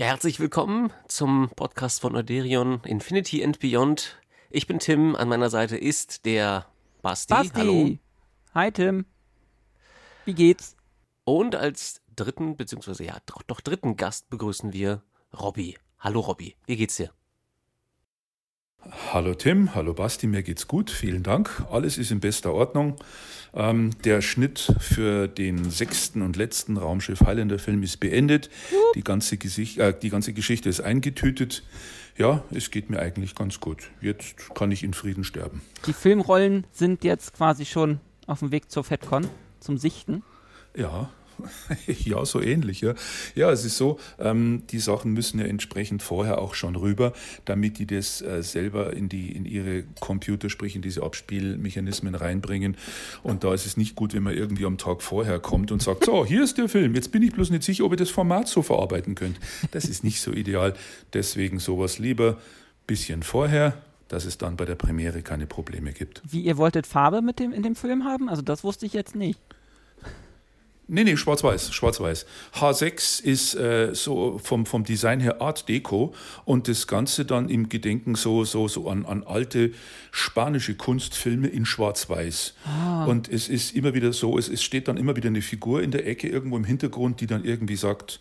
[0.00, 4.18] Ja, herzlich willkommen zum Podcast von Euderion Infinity and Beyond.
[4.48, 6.64] Ich bin Tim, an meiner Seite ist der
[7.02, 7.34] Basti.
[7.34, 7.52] Basti.
[7.54, 7.98] Hallo.
[8.54, 9.04] Hi Tim.
[10.24, 10.74] Wie geht's?
[11.24, 15.02] Und als dritten, beziehungsweise ja, doch, doch dritten Gast begrüßen wir
[15.38, 15.76] Robby.
[15.98, 17.10] Hallo Robby, wie geht's dir?
[19.12, 21.64] Hallo Tim, hallo Basti, mir geht's gut, vielen Dank.
[21.70, 22.96] Alles ist in bester Ordnung.
[23.52, 28.48] Ähm, der Schnitt für den sechsten und letzten Raumschiff Highlander Film ist beendet.
[28.94, 31.62] Die ganze, Gesicht, äh, die ganze Geschichte ist eingetütet.
[32.16, 33.90] Ja, es geht mir eigentlich ganz gut.
[34.00, 35.60] Jetzt kann ich in Frieden sterben.
[35.86, 39.26] Die Filmrollen sind jetzt quasi schon auf dem Weg zur FedCon,
[39.58, 40.22] zum Sichten.
[40.74, 41.10] Ja,
[41.86, 42.80] ja, so ähnlich.
[42.80, 42.94] Ja,
[43.34, 47.12] ja es ist so, ähm, die Sachen müssen ja entsprechend vorher auch schon rüber,
[47.44, 52.76] damit die das äh, selber in, die, in ihre Computer, sprich in diese Abspielmechanismen reinbringen.
[53.22, 56.04] Und da ist es nicht gut, wenn man irgendwie am Tag vorher kommt und sagt,
[56.04, 58.48] so, hier ist der Film, jetzt bin ich bloß nicht sicher, ob ihr das Format
[58.48, 59.38] so verarbeiten könnt.
[59.70, 60.74] Das ist nicht so ideal.
[61.12, 62.38] Deswegen sowas lieber
[62.86, 63.74] bisschen vorher,
[64.08, 66.20] dass es dann bei der Premiere keine Probleme gibt.
[66.24, 68.28] Wie ihr wolltet Farbe mit dem in dem Film haben?
[68.28, 69.38] Also das wusste ich jetzt nicht.
[70.92, 72.26] Nee, nee, schwarz-weiß, schwarz-weiß.
[72.52, 76.12] H6 ist äh, so vom, vom Design her Art Deco
[76.44, 79.70] und das Ganze dann im Gedenken so, so, so an, an alte
[80.10, 82.54] spanische Kunstfilme in schwarz-weiß.
[82.64, 83.04] Ah.
[83.04, 85.92] Und es ist immer wieder so, es, es steht dann immer wieder eine Figur in
[85.92, 88.18] der Ecke irgendwo im Hintergrund, die dann irgendwie sagt,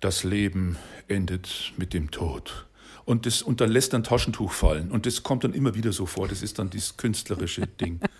[0.00, 2.66] das Leben endet mit dem Tod.
[3.04, 4.90] Und, das, und dann lässt ein Taschentuch fallen.
[4.90, 6.26] Und das kommt dann immer wieder so vor.
[6.26, 8.00] Das ist dann dieses künstlerische Ding.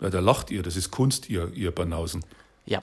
[0.00, 2.24] Ja, da lacht ihr, das ist Kunst, ihr, ihr Banausen.
[2.66, 2.82] Ja,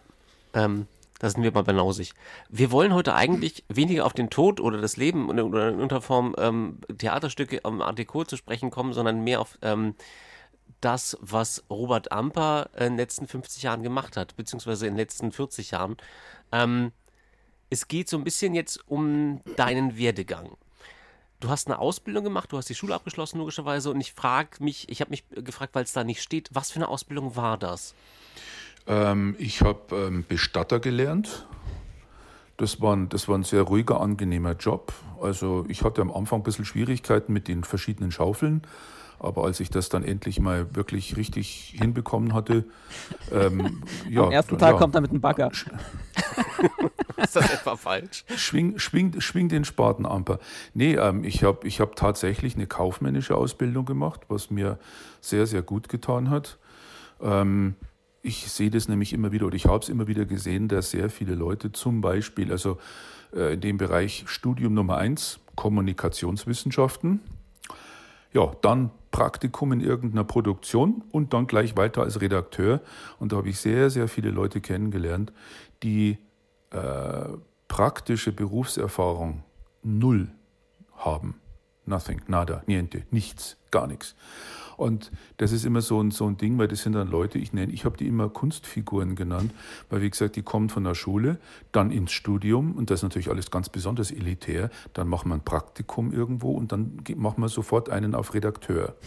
[0.53, 0.87] ähm,
[1.19, 2.13] da sind wir mal banausig.
[2.49, 6.79] Wir wollen heute eigentlich weniger auf den Tod oder das Leben oder in Unterform ähm,
[6.97, 9.95] Theaterstücke am Art zu sprechen kommen, sondern mehr auf ähm,
[10.81, 15.31] das, was Robert Amper in den letzten 50 Jahren gemacht hat, beziehungsweise in den letzten
[15.31, 15.95] 40 Jahren.
[16.51, 16.91] Ähm,
[17.69, 20.57] es geht so ein bisschen jetzt um deinen Werdegang
[21.43, 23.91] du hast eine Ausbildung gemacht, du hast die Schule abgeschlossen, logischerweise.
[23.91, 26.77] Und ich frage mich, ich habe mich gefragt, weil es da nicht steht, was für
[26.77, 27.93] eine Ausbildung war das?
[28.87, 31.45] Ähm, ich habe ähm, Bestatter gelernt.
[32.57, 34.93] Das war, das war ein sehr ruhiger, angenehmer Job.
[35.21, 38.61] Also ich hatte am Anfang ein bisschen Schwierigkeiten mit den verschiedenen Schaufeln.
[39.23, 42.65] Aber als ich das dann endlich mal wirklich richtig hinbekommen hatte,
[43.31, 44.23] ähm, ja.
[44.23, 45.51] Am ersten Tag ja, kommt er mit einem Bagger.
[47.17, 48.25] Ist das etwa falsch?
[48.35, 50.39] Schwing, schwing, schwing den Spatenamper.
[50.73, 54.77] Nee, ähm, ich habe ich hab tatsächlich eine kaufmännische Ausbildung gemacht, was mir
[55.21, 56.57] sehr, sehr gut getan hat.
[57.21, 57.75] Ähm,
[58.21, 61.09] ich sehe das nämlich immer wieder, oder ich habe es immer wieder gesehen, dass sehr
[61.09, 62.77] viele Leute zum Beispiel, also
[63.33, 67.19] äh, in dem Bereich Studium Nummer eins, Kommunikationswissenschaften,
[68.33, 72.81] ja, dann Praktikum in irgendeiner Produktion und dann gleich weiter als Redakteur.
[73.19, 75.31] Und da habe ich sehr, sehr viele Leute kennengelernt,
[75.83, 76.17] die
[76.71, 77.25] äh,
[77.67, 79.43] praktische Berufserfahrung
[79.83, 80.29] null
[80.97, 81.39] haben.
[81.85, 84.15] Nothing, nada, niente, nichts, gar nichts.
[84.83, 87.53] Und das ist immer so ein, so ein Ding, weil das sind dann Leute, ich
[87.53, 89.53] nenne, ich habe die immer Kunstfiguren genannt,
[89.89, 91.39] weil wie gesagt, die kommen von der Schule,
[91.71, 95.45] dann ins Studium und das ist natürlich alles ganz besonders elitär, dann machen wir ein
[95.45, 98.95] Praktikum irgendwo und dann machen wir sofort einen auf Redakteur.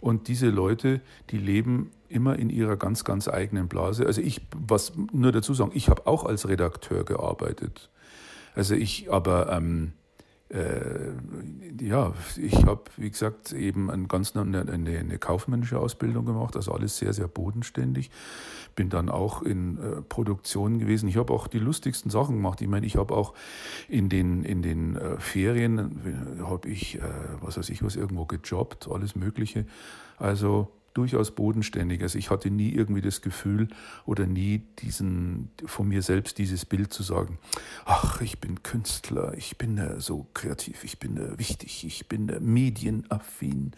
[0.00, 1.00] Und diese Leute,
[1.30, 4.04] die leben immer in ihrer ganz, ganz eigenen Blase.
[4.04, 7.88] Also ich, was nur dazu sagen, ich habe auch als Redakteur gearbeitet.
[8.54, 9.94] Also ich, aber ähm,
[10.50, 11.12] äh,
[11.80, 16.72] ja, ich habe, wie gesagt, eben ein ganz eine, eine, eine, kaufmännische Ausbildung gemacht, also
[16.72, 18.10] alles sehr, sehr bodenständig.
[18.76, 21.08] Bin dann auch in äh, Produktionen gewesen.
[21.08, 22.60] Ich habe auch die lustigsten Sachen gemacht.
[22.60, 23.34] Ich meine, ich habe auch
[23.88, 27.00] in den, in den äh, Ferien, äh, habe ich, äh,
[27.40, 29.66] was weiß ich, was irgendwo gejobbt, alles Mögliche.
[30.18, 32.02] Also durchaus bodenständig.
[32.02, 33.68] Also ich hatte nie irgendwie das Gefühl
[34.06, 37.38] oder nie diesen, von mir selbst dieses Bild zu sagen,
[37.84, 42.28] ach, ich bin Künstler, ich bin äh, so kreativ, ich bin äh, wichtig, ich bin
[42.28, 43.72] äh, medienaffin.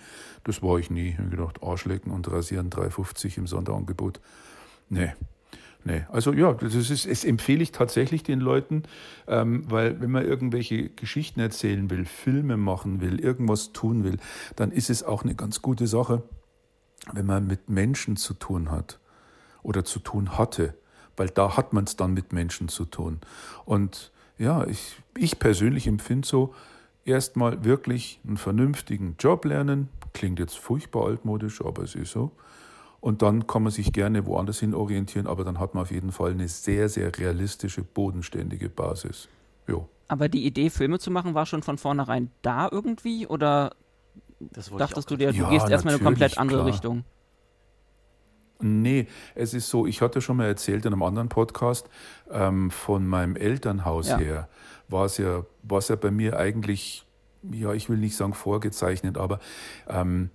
[0.45, 1.09] Das war ich nie.
[1.09, 4.21] Ich habe gedacht, Arschlecken und rasieren 3,50 im Sonderangebot.
[4.89, 5.13] Nee.
[5.85, 8.83] Nee, also ja, das ist, das empfehle ich tatsächlich den Leuten,
[9.29, 14.17] ähm, weil wenn man irgendwelche Geschichten erzählen will, Filme machen will, irgendwas tun will,
[14.57, 16.25] dann ist es auch eine ganz gute Sache,
[17.13, 18.99] wenn man mit Menschen zu tun hat
[19.63, 20.75] oder zu tun hatte,
[21.17, 23.21] weil da hat man es dann mit Menschen zu tun.
[23.65, 26.55] Und ja, ich, ich persönlich empfinde so,
[27.05, 32.33] erstmal wirklich einen vernünftigen Job lernen, klingt jetzt furchtbar altmodisch, aber es ist so.
[33.01, 36.13] Und dann kann man sich gerne woanders hin orientieren, aber dann hat man auf jeden
[36.13, 39.29] Fall eine sehr, sehr realistische, bodenständige Basis.
[39.69, 39.89] Jo.
[40.09, 43.27] Aber die Idee, Filme zu machen, war schon von vornherein da irgendwie?
[43.27, 43.75] Oder
[44.79, 46.73] dachtest du dir, du ja, gehst erstmal in eine komplett andere klar.
[46.73, 47.05] Richtung?
[48.61, 51.89] Nee, es ist so, ich hatte schon mal erzählt in einem anderen Podcast,
[52.31, 54.19] ähm, von meinem Elternhaus Ja.
[54.19, 54.49] her
[54.89, 57.05] war es ja, war es ja bei mir eigentlich,
[57.43, 59.41] ja, ich will nicht sagen vorgezeichnet, aber
[59.89, 60.31] ähm,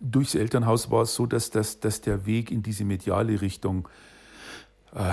[0.00, 3.88] durchs Elternhaus war es so, dass, dass, dass der Weg in diese mediale Richtung
[4.94, 5.12] äh,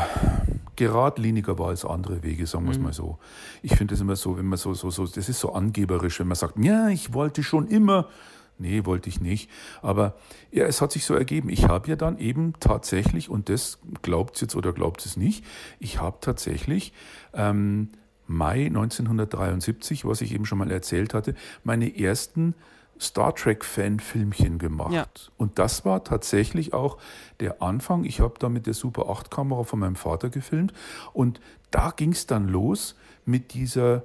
[0.75, 3.18] geradliniger war als andere Wege, sagen wir es mal so.
[3.62, 6.27] Ich finde das immer so, wenn man so, so, so, das ist so angeberisch, wenn
[6.27, 8.10] man sagt, ja, ich wollte schon immer.
[8.57, 9.50] Nee, wollte ich nicht.
[9.81, 10.16] Aber
[10.51, 11.50] ja, es hat sich so ergeben.
[11.50, 15.44] Ich habe ja dann eben tatsächlich, und das glaubt jetzt oder glaubt es nicht,
[15.80, 16.94] ich habe tatsächlich
[17.33, 17.89] ähm,
[18.28, 22.56] Mai 1973, was ich eben schon mal erzählt hatte, meine ersten
[23.00, 24.94] Star Trek-Fan-Filmchen gemacht.
[24.94, 25.06] Ja.
[25.38, 26.97] Und das war tatsächlich auch
[27.39, 28.06] der Anfang.
[28.06, 30.74] Ich habe da mit der Super 8-Kamera von meinem Vater gefilmt
[31.13, 31.39] und
[31.71, 32.95] da ging es dann los
[33.25, 34.03] mit dieser,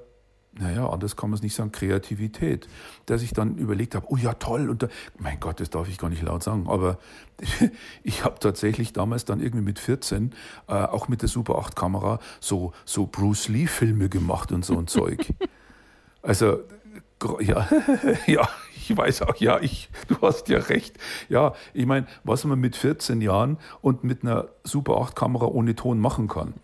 [0.54, 2.68] naja, anders kann man es nicht sagen, Kreativität,
[3.06, 4.88] dass ich dann überlegt habe, oh ja, toll, und da,
[5.18, 6.98] mein Gott, das darf ich gar nicht laut sagen, aber
[8.02, 10.34] ich habe tatsächlich damals dann irgendwie mit 14
[10.66, 15.32] äh, auch mit der Super 8-Kamera so, so Bruce Lee-Filme gemacht und so ein Zeug.
[16.22, 16.60] Also,
[17.40, 17.68] ja,
[18.26, 20.98] ja, ich weiß auch, ja, ich, du hast ja recht.
[21.28, 25.74] Ja, ich meine, was man mit 14 Jahren und mit einer Super 8 Kamera ohne
[25.76, 26.54] Ton machen kann.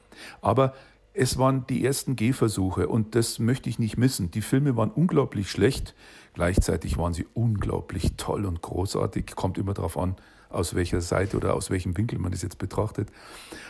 [0.41, 0.75] Aber
[1.12, 4.31] es waren die ersten Gehversuche und das möchte ich nicht missen.
[4.31, 5.94] Die Filme waren unglaublich schlecht,
[6.35, 9.35] gleichzeitig waren sie unglaublich toll und großartig.
[9.35, 10.17] Kommt immer darauf an,
[10.50, 13.09] aus welcher Seite oder aus welchem Winkel man das jetzt betrachtet.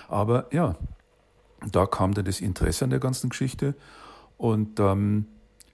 [0.08, 0.76] Aber ja,
[1.70, 3.74] da kam dann das Interesse an der ganzen Geschichte
[4.38, 5.26] und ähm,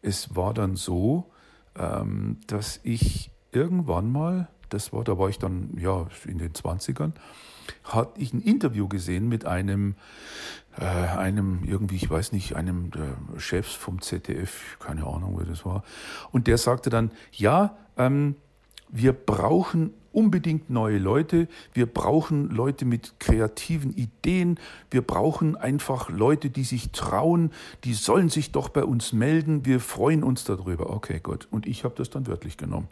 [0.02, 1.30] es war dann so,
[1.78, 7.12] ähm, dass ich irgendwann mal, das war, da war ich dann ja in den 20ern,
[7.84, 9.94] hatte ich ein Interview gesehen mit einem,
[10.76, 15.64] äh, einem irgendwie, ich weiß nicht, einem der Chefs vom ZDF, keine Ahnung, wer das
[15.64, 15.84] war.
[16.32, 18.36] Und der sagte dann, ja, ähm,
[18.92, 24.60] wir brauchen unbedingt neue Leute, wir brauchen Leute mit kreativen Ideen,
[24.90, 27.50] wir brauchen einfach Leute, die sich trauen,
[27.84, 30.90] die sollen sich doch bei uns melden, wir freuen uns darüber.
[30.90, 31.48] Okay, gut.
[31.50, 32.88] Und ich habe das dann wörtlich genommen.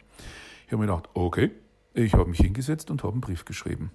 [0.65, 1.51] Ich habe mir gedacht, okay,
[1.93, 3.91] ich habe mich hingesetzt und habe einen Brief geschrieben.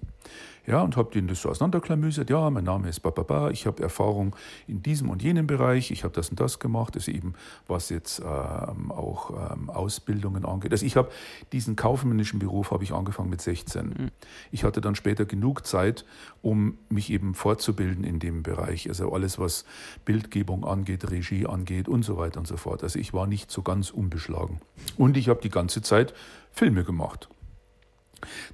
[0.67, 2.29] Ja, und habe den das so auseinanderklamüsert.
[2.29, 4.35] Ja, mein Name ist Bababa, ich habe Erfahrung
[4.67, 7.33] in diesem und jenem Bereich, ich habe das und das gemacht, das eben,
[7.67, 10.73] was jetzt ähm, auch ähm, Ausbildungen angeht.
[10.73, 11.09] Also ich habe
[11.53, 14.11] diesen kaufmännischen Beruf habe ich angefangen mit 16.
[14.51, 16.05] Ich hatte dann später genug Zeit,
[16.41, 18.89] um mich eben fortzubilden in dem Bereich.
[18.89, 19.65] Also alles, was
[20.03, 22.83] Bildgebung angeht, Regie angeht und so weiter und so fort.
[22.83, 24.59] Also ich war nicht so ganz unbeschlagen.
[24.97, 26.13] Und ich habe die ganze Zeit
[26.51, 27.29] Filme gemacht.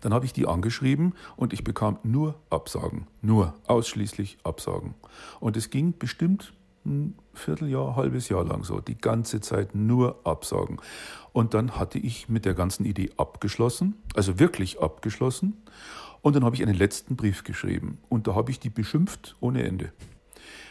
[0.01, 3.07] Dann habe ich die angeschrieben und ich bekam nur Absagen.
[3.21, 4.93] Nur, ausschließlich Absagen.
[5.39, 6.53] Und es ging bestimmt
[6.85, 8.79] ein Vierteljahr, halbes Jahr lang so.
[8.79, 10.79] Die ganze Zeit nur Absagen.
[11.31, 15.63] Und dann hatte ich mit der ganzen Idee abgeschlossen, also wirklich abgeschlossen.
[16.21, 17.97] Und dann habe ich einen letzten Brief geschrieben.
[18.09, 19.91] Und da habe ich die beschimpft ohne Ende.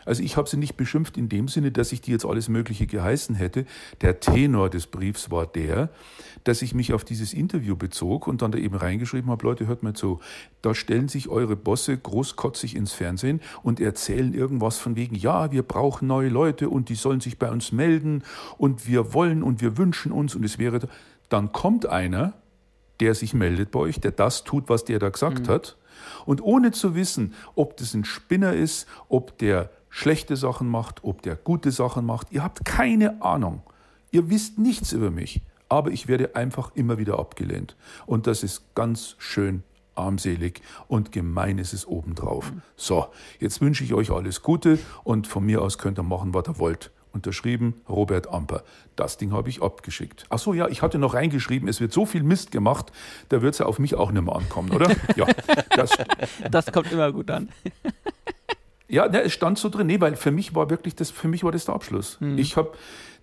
[0.04, 2.86] Also ich habe sie nicht beschimpft in dem Sinne, dass ich die jetzt alles Mögliche
[2.86, 3.66] geheißen hätte.
[4.00, 5.90] Der Tenor des Briefs war der,
[6.44, 9.82] dass ich mich auf dieses Interview bezog und dann da eben reingeschrieben habe, Leute, hört
[9.82, 10.20] mal zu,
[10.60, 15.62] da stellen sich eure Bosse großkotzig ins Fernsehen und erzählen irgendwas von wegen, ja, wir
[15.62, 18.22] brauchen neue Leute und die sollen sich bei uns melden
[18.58, 20.80] und wir wollen und wir wünschen uns und es wäre,
[21.28, 22.34] dann kommt einer,
[23.00, 25.76] der sich meldet bei euch, der das tut, was der da gesagt hat.
[26.24, 31.22] Und ohne zu wissen, ob das ein Spinner ist, ob der schlechte Sachen macht, ob
[31.22, 33.62] der gute Sachen macht, ihr habt keine Ahnung.
[34.10, 37.76] Ihr wisst nichts über mich, aber ich werde einfach immer wieder abgelehnt.
[38.06, 39.62] Und das ist ganz schön
[39.94, 42.52] armselig und gemein ist es obendrauf.
[42.74, 43.06] So,
[43.38, 46.58] jetzt wünsche ich euch alles Gute und von mir aus könnt ihr machen, was ihr
[46.58, 46.90] wollt.
[47.12, 48.62] Unterschrieben Robert Amper.
[48.96, 50.24] Das Ding habe ich abgeschickt.
[50.30, 52.90] Ach so, ja, ich hatte noch reingeschrieben, es wird so viel Mist gemacht,
[53.28, 54.90] da wird es ja auf mich auch nicht mehr ankommen, oder?
[55.16, 55.26] Ja,
[55.76, 55.90] das,
[56.50, 57.50] Das kommt immer gut an.
[58.92, 59.86] Ja, ne, es stand so drin.
[59.86, 62.18] Nee, weil für mich war wirklich das, für mich war das der Abschluss.
[62.36, 62.72] Ich habe,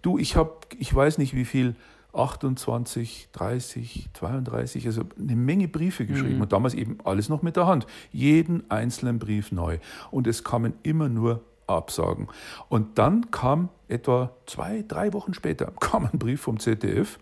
[0.02, 1.76] du, ich habe, ich weiß nicht wie viel,
[2.12, 7.68] 28, 30, 32, also eine Menge Briefe geschrieben und damals eben alles noch mit der
[7.68, 7.86] Hand.
[8.12, 9.78] Jeden einzelnen Brief neu.
[10.10, 12.28] Und es kamen immer nur Absagen.
[12.68, 17.20] Und dann kam etwa zwei, drei Wochen später kam ein Brief vom ZDF.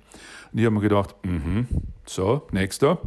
[0.54, 1.68] Und ich habe mir gedacht, mhm,
[2.06, 2.98] so, nächster.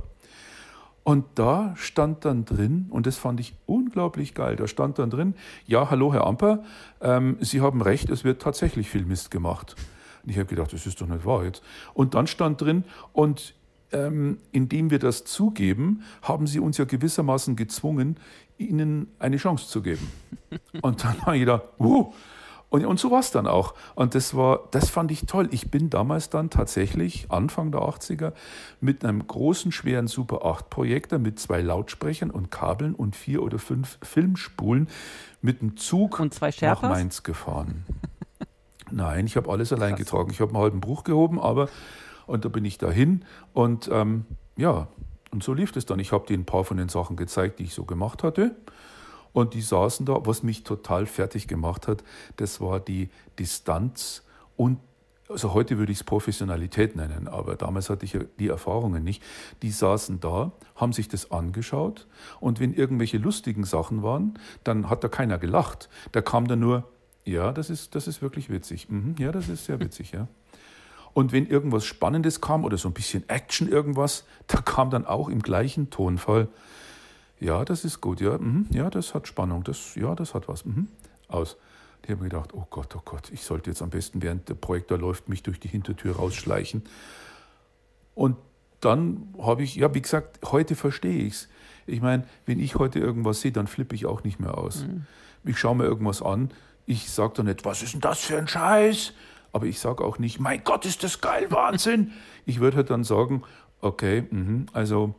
[1.02, 5.34] Und da stand dann drin, und das fand ich unglaublich geil, da stand dann drin,
[5.66, 6.62] ja, hallo Herr Amper,
[7.00, 9.76] ähm, Sie haben recht, es wird tatsächlich viel Mist gemacht.
[10.22, 11.62] Und ich habe gedacht, das ist doch nicht wahr jetzt.
[11.94, 13.54] Und dann stand drin, und
[13.92, 18.16] ähm, indem wir das zugeben, haben Sie uns ja gewissermaßen gezwungen,
[18.58, 20.10] Ihnen eine Chance zu geben.
[20.82, 22.12] Und dann habe ich gedacht, uh,
[22.70, 23.74] Und, und so war es dann auch.
[23.96, 25.48] Und das war, das fand ich toll.
[25.50, 28.32] Ich bin damals dann tatsächlich, Anfang der 80er,
[28.80, 33.58] mit einem großen, schweren Super 8 Projektor mit zwei Lautsprechern und Kabeln und vier oder
[33.58, 34.88] fünf Filmspulen
[35.42, 36.20] mit dem Zug
[36.60, 37.84] nach Mainz gefahren.
[38.90, 40.06] Nein, ich habe alles allein Krass.
[40.06, 40.30] getragen.
[40.30, 41.68] Ich habe einen halben Bruch gehoben, aber
[42.26, 44.24] und da bin ich dahin und ähm,
[44.56, 44.86] ja,
[45.32, 45.98] und so lief es dann.
[45.98, 48.54] Ich habe denen ein paar von den Sachen gezeigt, die ich so gemacht hatte.
[49.32, 52.02] Und die saßen da, was mich total fertig gemacht hat,
[52.36, 54.24] das war die Distanz
[54.56, 54.78] und
[55.28, 59.22] also heute würde ich es Professionalität nennen, aber damals hatte ich ja die Erfahrungen nicht.
[59.62, 62.08] Die saßen da, haben sich das angeschaut
[62.40, 65.88] und wenn irgendwelche lustigen Sachen waren, dann hat da keiner gelacht.
[66.10, 66.88] Da kam dann nur,
[67.24, 68.88] ja, das ist, das ist wirklich witzig.
[68.88, 70.26] Mhm, ja, das ist sehr witzig, ja.
[71.12, 75.28] Und wenn irgendwas Spannendes kam oder so ein bisschen Action irgendwas, da kam dann auch
[75.28, 76.48] im gleichen Tonfall,
[77.40, 80.64] ja, das ist gut, ja, mhm, ja, das hat Spannung, das, ja, das hat was,
[80.64, 80.88] mhm,
[81.28, 81.56] aus.
[82.06, 84.98] Die haben gedacht, oh Gott, oh Gott, ich sollte jetzt am besten, während der Projektor
[84.98, 86.82] läuft, mich durch die Hintertür rausschleichen.
[88.14, 88.36] Und
[88.80, 91.48] dann habe ich, ja, wie gesagt, heute verstehe ich es.
[91.86, 94.86] Ich meine, wenn ich heute irgendwas sehe, dann flippe ich auch nicht mehr aus.
[94.86, 95.06] Mhm.
[95.44, 96.50] Ich schaue mir irgendwas an,
[96.86, 99.12] ich sage dann nicht, was ist denn das für ein Scheiß?
[99.52, 102.12] Aber ich sage auch nicht, mein Gott, ist das geil, Wahnsinn.
[102.46, 103.42] ich würde halt dann sagen,
[103.80, 105.14] okay, mh, also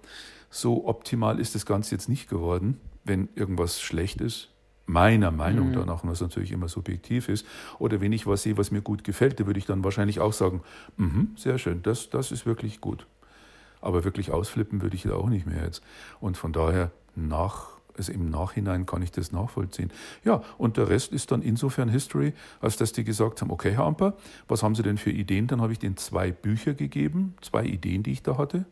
[0.52, 4.50] so optimal ist das Ganze jetzt nicht geworden, wenn irgendwas schlecht ist.
[4.86, 5.74] Meiner Meinung mhm.
[5.74, 7.46] danach, was natürlich immer subjektiv ist.
[7.80, 10.34] Oder wenn ich was sehe, was mir gut gefällt, da würde ich dann wahrscheinlich auch
[10.34, 10.62] sagen,
[10.98, 13.08] mh, sehr schön, das, das ist wirklich gut.
[13.80, 15.82] Aber wirklich ausflippen würde ich auch nicht mehr jetzt.
[16.20, 19.92] Und von daher nach also im Nachhinein kann ich das nachvollziehen.
[20.24, 23.84] Ja, und der Rest ist dann insofern History, als dass die gesagt haben, okay, Herr
[23.84, 24.16] Amper,
[24.48, 25.48] was haben Sie denn für Ideen?
[25.48, 28.66] Dann habe ich denen zwei Bücher gegeben, zwei Ideen, die ich da hatte.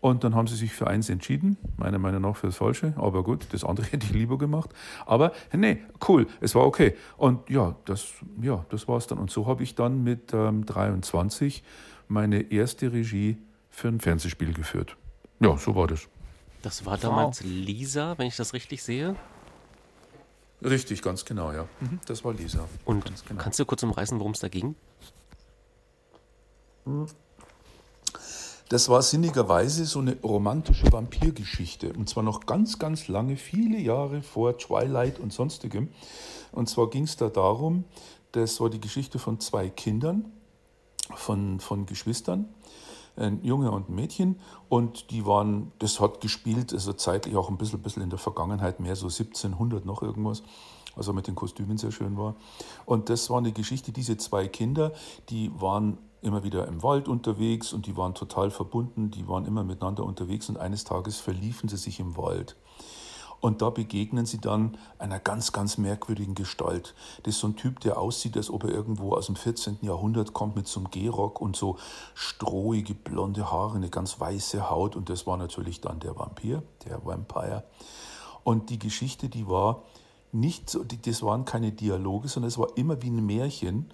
[0.00, 3.24] Und dann haben sie sich für eins entschieden, meiner Meinung nach für das Falsche, aber
[3.24, 4.70] gut, das andere hätte ich lieber gemacht.
[5.06, 5.78] Aber nee,
[6.08, 6.94] cool, es war okay.
[7.16, 8.06] Und ja, das,
[8.40, 9.18] ja, das war es dann.
[9.18, 11.64] Und so habe ich dann mit ähm, 23
[12.06, 13.38] meine erste Regie
[13.70, 14.96] für ein Fernsehspiel geführt.
[15.40, 16.08] Ja, so war das.
[16.62, 17.50] Das war damals wow.
[17.50, 19.16] Lisa, wenn ich das richtig sehe.
[20.62, 21.68] Richtig, ganz genau, ja.
[21.80, 22.68] Mhm, das war Lisa.
[22.84, 23.40] Und genau.
[23.40, 24.74] kannst du kurz umreißen, worum es da ging?
[28.68, 31.92] Das war sinnigerweise so eine romantische Vampirgeschichte.
[31.94, 35.88] Und zwar noch ganz, ganz lange, viele Jahre vor Twilight und sonstigem.
[36.52, 37.84] Und zwar ging es da darum,
[38.32, 40.30] das war die Geschichte von zwei Kindern,
[41.14, 42.48] von, von Geschwistern
[43.18, 47.58] ein Junge und ein Mädchen und die waren, das hat gespielt, also zeitlich auch ein
[47.58, 50.42] bisschen, bisschen in der Vergangenheit, mehr so 1700 noch irgendwas,
[50.96, 52.36] also mit den Kostümen sehr schön war.
[52.86, 54.92] Und das war eine Geschichte, diese zwei Kinder,
[55.30, 59.64] die waren immer wieder im Wald unterwegs und die waren total verbunden, die waren immer
[59.64, 62.56] miteinander unterwegs und eines Tages verliefen sie sich im Wald.
[63.40, 66.94] Und da begegnen sie dann einer ganz, ganz merkwürdigen Gestalt.
[67.22, 69.78] Das ist so ein Typ, der aussieht, als ob er irgendwo aus dem 14.
[69.82, 71.76] Jahrhundert kommt mit so einem Gehrock und so
[72.14, 74.96] strohige blonde Haare, eine ganz weiße Haut.
[74.96, 77.62] Und das war natürlich dann der Vampir, der Vampire.
[78.42, 79.84] Und die Geschichte, die war
[80.32, 83.92] nicht so, das waren keine Dialoge, sondern es war immer wie ein Märchen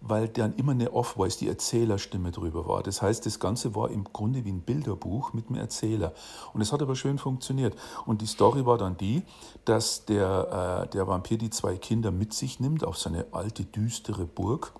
[0.00, 2.82] weil dann immer eine Off-Voice, die Erzählerstimme drüber war.
[2.82, 6.12] Das heißt, das Ganze war im Grunde wie ein Bilderbuch mit einem Erzähler.
[6.54, 7.76] Und es hat aber schön funktioniert.
[8.06, 9.22] Und die Story war dann die,
[9.64, 14.24] dass der, äh, der Vampir die zwei Kinder mit sich nimmt auf seine alte, düstere
[14.24, 14.72] Burg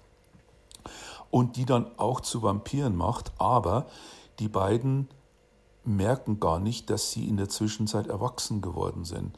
[1.31, 3.87] und die dann auch zu Vampiren macht, aber
[4.39, 5.09] die beiden
[5.85, 9.37] merken gar nicht, dass sie in der Zwischenzeit erwachsen geworden sind.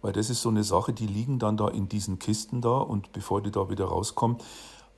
[0.00, 3.12] Weil das ist so eine Sache, die liegen dann da in diesen Kisten da und
[3.12, 4.38] bevor die da wieder rauskommen,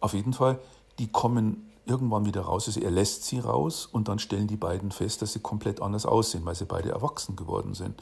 [0.04, 0.60] auf jeden Fall,
[0.98, 2.66] die kommen irgendwann wieder raus.
[2.66, 6.06] Also er lässt sie raus und dann stellen die beiden fest, dass sie komplett anders
[6.06, 8.00] aussehen, weil sie beide erwachsen geworden sind.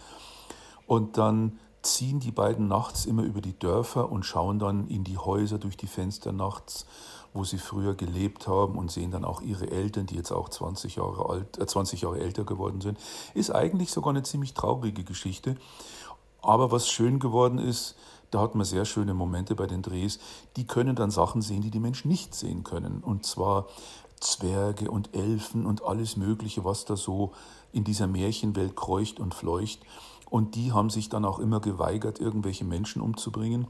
[0.87, 5.19] Und dann ziehen die beiden nachts immer über die Dörfer und schauen dann in die
[5.19, 6.87] Häuser durch die Fenster nachts,
[7.35, 10.97] wo sie früher gelebt haben und sehen dann auch ihre Eltern, die jetzt auch 20
[10.97, 12.99] Jahre, alt, äh 20 Jahre älter geworden sind.
[13.35, 15.57] Ist eigentlich sogar eine ziemlich traurige Geschichte.
[16.41, 17.97] Aber was schön geworden ist,
[18.33, 20.19] da hat man sehr schöne Momente bei den Drehs.
[20.57, 23.03] Die können dann Sachen sehen, die die Menschen nicht sehen können.
[23.05, 23.67] Und zwar
[24.21, 27.33] Zwerge und Elfen und alles Mögliche, was da so
[27.73, 29.81] in dieser Märchenwelt kreucht und fleucht.
[30.31, 33.69] Und die haben sich dann auch immer geweigert, irgendwelche Menschen umzubringen.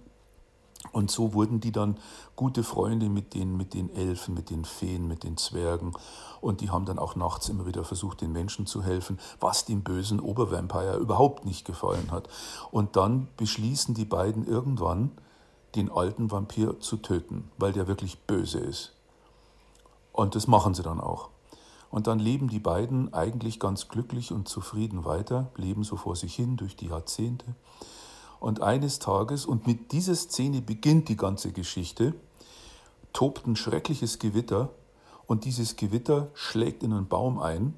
[0.90, 1.96] Und so wurden die dann
[2.34, 5.92] gute Freunde mit den, mit den Elfen, mit den Feen, mit den Zwergen.
[6.40, 9.82] Und die haben dann auch nachts immer wieder versucht, den Menschen zu helfen, was dem
[9.82, 12.28] bösen Obervampire überhaupt nicht gefallen hat.
[12.72, 15.12] Und dann beschließen die beiden irgendwann,
[15.76, 18.92] den alten Vampir zu töten, weil der wirklich böse ist.
[20.12, 21.30] Und das machen sie dann auch.
[21.90, 26.34] Und dann leben die beiden eigentlich ganz glücklich und zufrieden weiter, leben so vor sich
[26.34, 27.54] hin durch die Jahrzehnte.
[28.42, 32.12] Und eines Tages, und mit dieser Szene beginnt die ganze Geschichte,
[33.12, 34.70] tobt ein schreckliches Gewitter
[35.28, 37.74] und dieses Gewitter schlägt in einen Baum ein.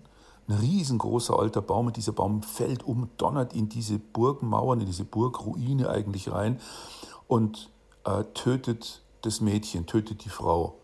[0.48, 5.04] Ein riesengroßer alter Baum und dieser Baum fällt um, donnert in diese Burgmauern, in diese
[5.04, 6.58] Burgruine eigentlich rein
[7.28, 7.68] und
[8.04, 10.76] äh, tötet das Mädchen, tötet die Frau.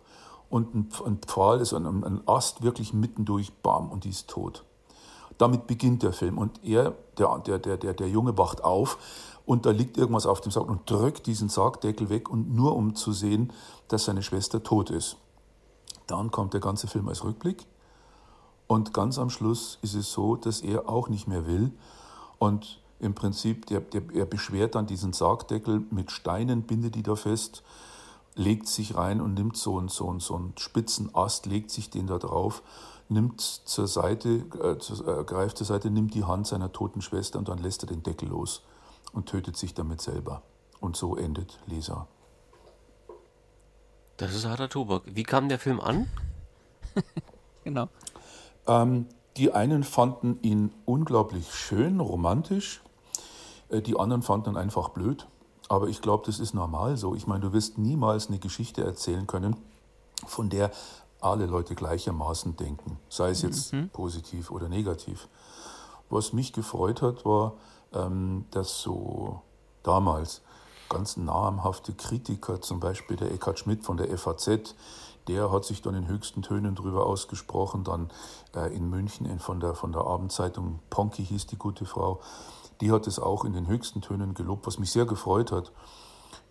[0.50, 4.62] Und ein, ein Pfahl ist ein, ein Ast wirklich mittendurch, bam, und die ist tot.
[5.40, 6.36] Damit beginnt der Film.
[6.36, 8.98] Und er, der, der, der, der, der Junge wacht auf
[9.46, 12.94] und da liegt irgendwas auf dem Sarg und drückt diesen Sargdeckel weg und nur um
[12.94, 13.50] zu sehen,
[13.88, 15.16] dass seine Schwester tot ist.
[16.06, 17.64] Dann kommt der ganze Film als Rückblick
[18.66, 21.72] und ganz am Schluss ist es so, dass er auch nicht mehr will
[22.38, 27.16] und im Prinzip, der, der, er beschwert dann diesen Sargdeckel mit Steinen, bindet die da
[27.16, 27.62] fest,
[28.34, 31.88] legt sich rein und nimmt so, einen, so, einen, so einen spitzen Ast, legt sich
[31.88, 32.62] den da drauf,
[33.10, 37.48] nimmt zur Seite, äh, äh, greift zur Seite, nimmt die Hand seiner toten Schwester und
[37.48, 38.62] dann lässt er den Deckel los
[39.12, 40.42] und tötet sich damit selber.
[40.80, 42.06] Und so endet Lisa.
[44.16, 45.02] Das ist harter Tobak.
[45.06, 46.06] Wie kam der Film an?
[47.64, 47.88] genau.
[48.66, 52.82] Ähm, die einen fanden ihn unglaublich schön, romantisch.
[53.70, 55.26] Äh, die anderen fanden ihn einfach blöd.
[55.68, 57.14] Aber ich glaube, das ist normal so.
[57.14, 59.56] Ich meine, du wirst niemals eine Geschichte erzählen können,
[60.26, 60.70] von der
[61.20, 63.90] alle Leute gleichermaßen denken, sei es jetzt mhm.
[63.90, 65.28] positiv oder negativ.
[66.08, 67.54] Was mich gefreut hat, war,
[67.92, 69.42] ähm, dass so
[69.82, 70.42] damals
[70.88, 74.74] ganz namhafte Kritiker, zum Beispiel der Eckhard Schmidt von der FAZ,
[75.28, 77.84] der hat sich dann in höchsten Tönen darüber ausgesprochen.
[77.84, 78.10] Dann
[78.54, 82.20] äh, in München von, der, von der Abendzeitung Ponky hieß die gute Frau.
[82.80, 85.70] Die hat es auch in den höchsten Tönen gelobt, was mich sehr gefreut hat.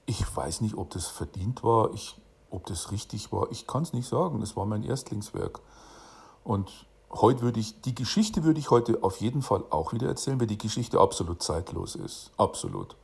[0.06, 3.51] Ich weiß nicht, ob das verdient war, ich, ob das richtig war.
[3.51, 4.41] Ich kann es nicht sagen.
[4.41, 5.60] Es war mein Erstlingswerk.
[6.44, 10.39] Und heute würde ich, die Geschichte würde ich heute auf jeden Fall auch wieder erzählen,
[10.39, 12.31] weil die Geschichte absolut zeitlos ist.
[12.38, 12.96] Absolut.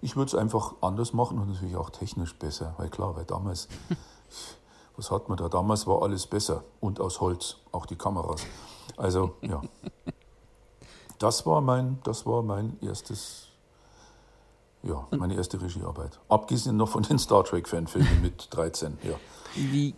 [0.00, 3.68] Ich würde es einfach anders machen und natürlich auch technisch besser, weil klar, weil damals,
[4.96, 5.48] was hat man da?
[5.48, 8.42] Damals war alles besser und aus Holz, auch die Kameras.
[8.96, 9.60] Also, ja.
[11.18, 13.47] Das war mein, das war mein erstes,
[14.82, 16.20] ja, meine erste Regiearbeit.
[16.28, 19.14] Abgesehen noch von den Star Trek-Fanfilmen mit 13, ja.
[19.54, 19.94] Wie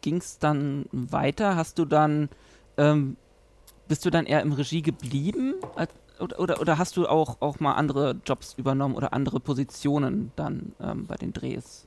[0.00, 1.56] ging es dann weiter?
[1.56, 2.28] Hast du dann
[2.76, 3.16] ähm,
[3.88, 5.54] bist du dann eher im Regie geblieben?
[6.18, 10.72] Oder, oder, oder, hast du auch, auch mal andere Jobs übernommen oder andere Positionen dann
[10.80, 11.86] ähm, bei den Drehs?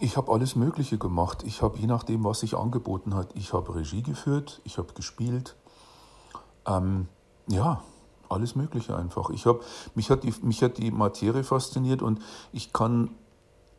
[0.00, 1.42] Ich habe alles Mögliche gemacht.
[1.46, 5.56] Ich habe je nachdem, was sich angeboten hat, ich habe Regie geführt, ich habe gespielt.
[6.66, 7.08] Ähm,
[7.48, 7.82] ja,
[8.34, 9.30] alles Mögliche einfach.
[9.30, 9.60] Ich hab,
[9.94, 12.20] mich, hat die, mich hat die Materie fasziniert und
[12.52, 13.10] ich kann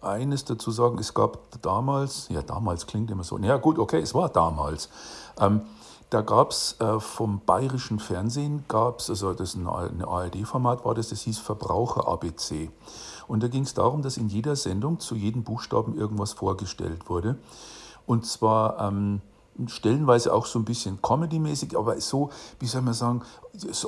[0.02, 4.14] eines dazu sagen, es gab damals, ja damals klingt immer so, ja gut, okay, es
[4.14, 4.90] war damals.
[5.40, 5.62] Ähm,
[6.10, 10.94] da gab es äh, vom bayerischen Fernsehen, gab es, also das ein, ein ARD-Format war
[10.94, 12.70] das, das hieß Verbraucher ABC.
[13.28, 17.38] Und da ging es darum, dass in jeder Sendung zu jedem Buchstaben irgendwas vorgestellt wurde.
[18.06, 19.22] Und zwar ähm,
[19.68, 23.22] stellenweise auch so ein bisschen Comedy-mäßig, aber so, wie soll man sagen,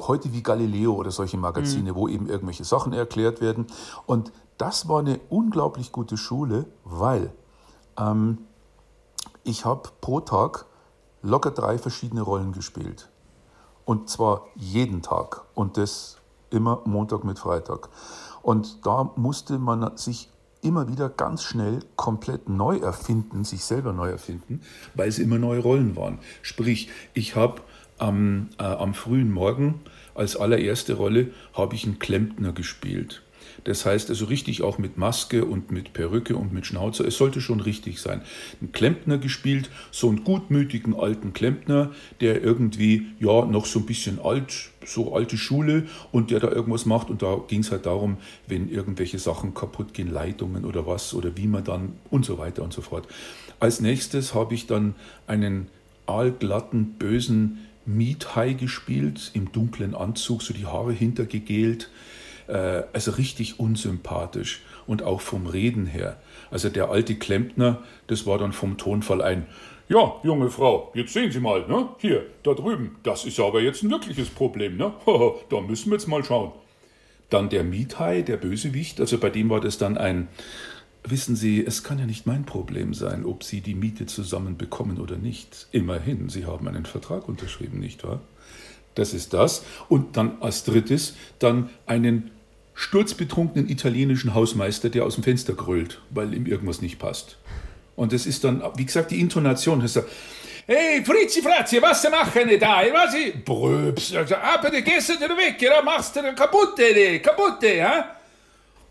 [0.08, 1.95] heute wie Galileo oder solche Magazine, mhm.
[1.95, 3.67] wo eben irgendwelche Sachen erklärt werden.
[4.06, 7.34] Und das war eine unglaublich gute Schule, weil
[7.97, 8.39] ähm,
[9.43, 10.65] ich habe pro Tag
[11.21, 13.10] locker drei verschiedene Rollen gespielt.
[13.86, 15.45] Und zwar jeden Tag.
[15.53, 16.17] Und das
[16.49, 17.89] immer Montag mit Freitag.
[18.41, 20.30] Und da musste man sich
[20.62, 24.62] immer wieder ganz schnell komplett neu erfinden, sich selber neu erfinden,
[24.96, 26.20] weil es immer neue Rollen waren.
[26.41, 27.62] Sprich, ich habe
[27.98, 29.82] am, äh, am frühen Morgen
[30.15, 33.24] als allererste Rolle habe ich einen Klempner gespielt.
[33.63, 37.06] Das heißt also richtig auch mit Maske und mit Perücke und mit Schnauzer.
[37.06, 38.22] Es sollte schon richtig sein.
[38.62, 41.91] Ein Klempner gespielt, so einen gutmütigen alten Klempner,
[42.22, 46.86] der irgendwie, ja, noch so ein bisschen alt, so alte Schule und der da irgendwas
[46.86, 47.10] macht.
[47.10, 51.36] Und da ging es halt darum, wenn irgendwelche Sachen kaputt gehen, Leitungen oder was oder
[51.38, 53.08] wie man dann und so weiter und so fort.
[53.60, 54.95] Als nächstes habe ich dann
[55.26, 55.67] einen
[56.06, 61.89] aalglatten, bösen Miethai gespielt, im dunklen Anzug, so die Haare hintergegelt
[62.47, 66.17] äh, also richtig unsympathisch und auch vom Reden her.
[66.50, 69.45] Also der alte Klempner, das war dann vom Tonfall ein,
[69.89, 71.89] ja, junge Frau, jetzt sehen Sie mal, ne?
[72.00, 74.93] Hier, da drüben, das ist aber jetzt ein wirkliches Problem, ne?
[75.50, 76.52] da müssen wir jetzt mal schauen.
[77.30, 80.28] Dann der Miethai, der Bösewicht, also bei dem war das dann ein,
[81.04, 85.00] wissen Sie, es kann ja nicht mein Problem sein, ob Sie die Miete zusammen bekommen
[85.00, 85.67] oder nicht.
[85.71, 88.21] Immerhin, Sie haben einen Vertrag unterschrieben, nicht wahr?
[88.95, 89.63] Das ist das.
[89.89, 92.32] Und dann als drittes dann einen
[92.73, 97.38] sturzbetrunkenen italienischen Hausmeister, der aus dem Fenster grölt, weil ihm irgendwas nicht passt.
[97.97, 99.81] Und das ist dann, wie gesagt, die Intonation.
[99.81, 99.99] Ist,
[100.69, 102.81] Hey, Fritzi Fratzi, was machen die da?
[102.91, 103.43] Was ich?
[103.43, 104.13] Bröps.
[104.13, 108.17] Ah, bitte gehst du weg, ja, machst du kaputte, kaputte, ja?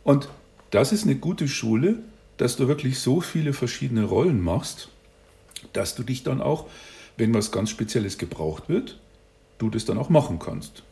[0.03, 0.27] Und
[0.71, 1.99] das ist eine gute Schule,
[2.39, 4.89] dass du wirklich so viele verschiedene Rollen machst,
[5.75, 6.67] dass du dich dann auch,
[7.19, 8.99] wenn was ganz Spezielles gebraucht wird,
[9.59, 10.83] du das dann auch machen kannst.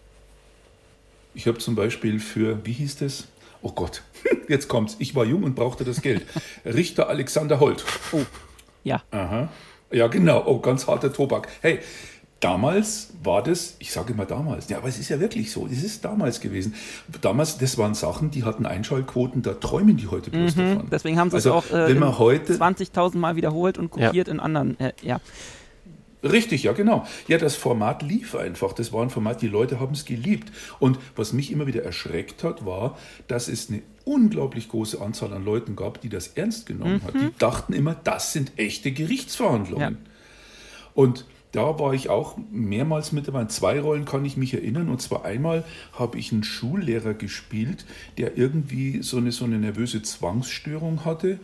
[1.35, 3.27] Ich habe zum Beispiel für, wie hieß das?
[3.65, 4.03] Oh Gott,
[4.49, 4.95] jetzt kommt's.
[4.99, 6.23] Ich war jung und brauchte das Geld.
[6.67, 7.83] Richter Alexander Holt.
[8.13, 8.21] Oh,
[8.85, 9.03] ja.
[9.11, 9.49] Aha.
[9.91, 10.45] Ja, genau.
[10.47, 11.49] Oh, ganz harter Tobak.
[11.63, 11.81] Hey,
[12.41, 15.83] damals war das, ich sage immer damals, ja, aber es ist ja wirklich so, es
[15.83, 16.75] ist damals gewesen.
[17.23, 20.89] Damals, das waren Sachen, die hatten Einschaltquoten, da träumen die heute bloß mhm, davon.
[20.91, 24.35] Deswegen haben sie also, es auch äh, 20.000 Mal wiederholt und kopiert ja.
[24.35, 25.21] in anderen, äh, ja.
[26.25, 27.07] Richtig, ja, genau.
[27.29, 28.73] Ja, das Format lief einfach.
[28.73, 30.51] Das war ein Format, die Leute haben es geliebt.
[30.79, 32.97] Und was mich immer wieder erschreckt hat, war,
[33.29, 37.05] dass es eine unglaublich große Anzahl an Leuten gab, die das ernst genommen mhm.
[37.05, 37.15] hat.
[37.15, 39.99] Die dachten immer, das sind echte Gerichtsverhandlungen.
[40.03, 40.11] Ja.
[40.95, 43.43] Und da war ich auch mehrmals mit dabei.
[43.43, 44.89] In zwei Rollen kann ich mich erinnern.
[44.89, 47.85] Und zwar einmal habe ich einen Schullehrer gespielt,
[48.19, 51.39] der irgendwie so eine, so eine nervöse Zwangsstörung hatte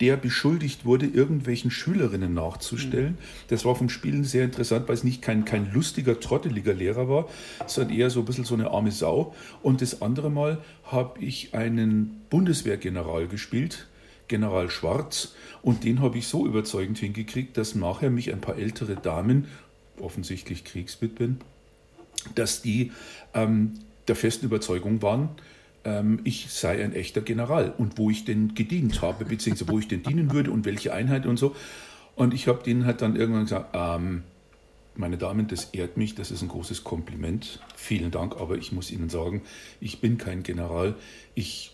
[0.00, 3.12] der beschuldigt wurde, irgendwelchen Schülerinnen nachzustellen.
[3.12, 3.46] Mhm.
[3.48, 7.28] Das war vom Spielen sehr interessant, weil es nicht kein, kein lustiger, trotteliger Lehrer war,
[7.66, 9.34] sondern eher so ein bisschen so eine arme Sau.
[9.62, 13.86] Und das andere Mal habe ich einen Bundeswehrgeneral gespielt,
[14.26, 18.96] General Schwarz, und den habe ich so überzeugend hingekriegt, dass nachher mich ein paar ältere
[18.96, 19.46] Damen,
[20.00, 21.38] offensichtlich Kriegswitwen,
[22.34, 22.90] dass die
[23.32, 23.78] ähm,
[24.08, 25.28] der festen Überzeugung waren,
[25.84, 29.88] ähm, ich sei ein echter General und wo ich denn gedient habe, beziehungsweise wo ich
[29.88, 31.54] denn dienen würde und welche Einheit und so.
[32.16, 34.22] Und ich habe denen halt dann irgendwann gesagt, ähm,
[34.96, 37.60] meine Damen, das ehrt mich, das ist ein großes Kompliment.
[37.74, 39.42] Vielen Dank, aber ich muss Ihnen sagen,
[39.80, 40.94] ich bin kein General.
[41.34, 41.72] Ich,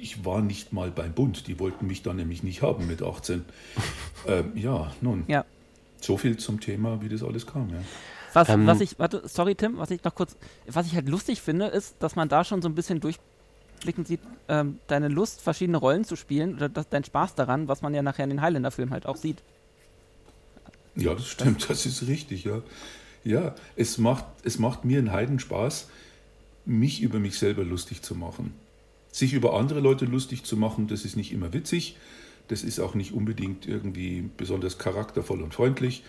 [0.00, 1.46] ich war nicht mal beim Bund.
[1.48, 3.44] Die wollten mich dann nämlich nicht haben mit 18.
[4.26, 5.22] Ähm, ja, nun.
[5.28, 5.44] Ja.
[6.00, 7.68] So viel zum Thema, wie das alles kam.
[7.70, 7.76] Ja.
[8.32, 11.40] Was, ähm, was ich, warte, sorry Tim, was ich noch kurz, was ich halt lustig
[11.40, 13.20] finde, ist, dass man da schon so ein bisschen durch
[13.76, 17.82] rückblickend sieht, ähm, deine Lust, verschiedene Rollen zu spielen oder das, dein Spaß daran, was
[17.82, 19.42] man ja nachher in den Highlander-Filmen halt auch sieht.
[20.94, 22.62] Ja, das stimmt, das ist richtig, ja.
[23.22, 25.88] Ja, es macht, es macht mir einen Heidenspaß,
[26.64, 28.54] mich über mich selber lustig zu machen.
[29.12, 31.96] Sich über andere Leute lustig zu machen, das ist nicht immer witzig,
[32.48, 36.04] das ist auch nicht unbedingt irgendwie besonders charaktervoll und freundlich,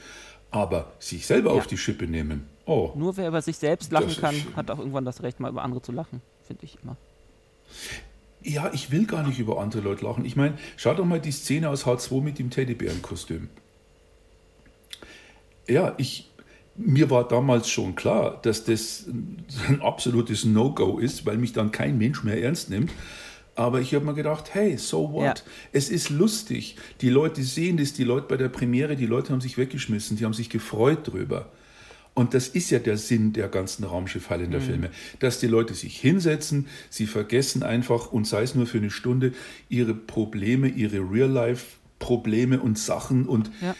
[0.51, 1.57] aber sich selber ja.
[1.57, 2.45] auf die Schippe nehmen.
[2.65, 5.63] Oh, Nur wer über sich selbst lachen kann, hat auch irgendwann das Recht, mal über
[5.63, 6.97] andere zu lachen, finde ich immer.
[8.43, 10.23] Ja, ich will gar nicht über andere Leute lachen.
[10.23, 13.49] Ich meine, schau doch mal die Szene aus H2 mit dem Teddybärenkostüm.
[15.67, 16.31] Ja, ich,
[16.75, 19.05] mir war damals schon klar, dass das
[19.67, 22.91] ein absolutes No-Go ist, weil mich dann kein Mensch mehr ernst nimmt.
[23.55, 25.23] Aber ich habe mir gedacht, hey, so what?
[25.23, 25.33] Ja.
[25.73, 26.75] Es ist lustig.
[27.01, 30.25] Die Leute sehen das, die Leute bei der Premiere, die Leute haben sich weggeschmissen, die
[30.25, 31.51] haben sich gefreut drüber.
[32.17, 34.63] Und das ist ja der Sinn der ganzen Raumschiff Highlander mhm.
[34.63, 38.89] Filme, dass die Leute sich hinsetzen, sie vergessen einfach und sei es nur für eine
[38.89, 39.33] Stunde
[39.69, 43.75] ihre Probleme, ihre Real-Life-Probleme und Sachen und, ja.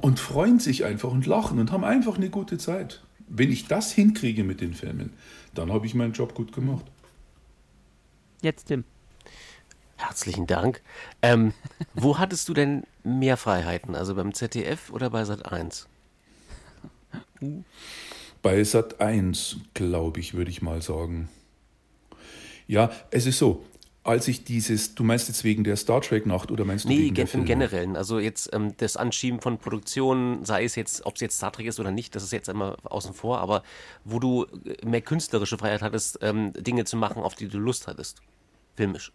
[0.00, 3.04] und freuen sich einfach und lachen und haben einfach eine gute Zeit.
[3.28, 5.10] Wenn ich das hinkriege mit den Filmen,
[5.52, 6.86] dann habe ich meinen Job gut gemacht.
[8.40, 8.84] Jetzt Tim.
[9.96, 10.80] Herzlichen Dank.
[11.20, 11.52] Ähm,
[11.92, 13.94] wo hattest du denn mehr Freiheiten?
[13.94, 15.88] Also beim ZDF oder bei Sat 1?
[18.42, 21.28] Bei Sat 1, glaube ich, würde ich mal sagen.
[22.66, 23.64] Ja, es ist so.
[24.04, 26.98] Als ich dieses, du meinst jetzt wegen der Star Trek Nacht oder meinst du nee,
[26.98, 27.96] wegen der im Generellen.
[27.96, 31.66] Also jetzt ähm, das Anschieben von Produktionen, sei es jetzt, ob es jetzt Star Trek
[31.66, 33.64] ist oder nicht, das ist jetzt immer außen vor, aber
[34.04, 37.88] wo du äh, mehr künstlerische Freiheit hattest, ähm, Dinge zu machen, auf die du Lust
[37.88, 38.22] hattest,
[38.76, 39.10] filmisch.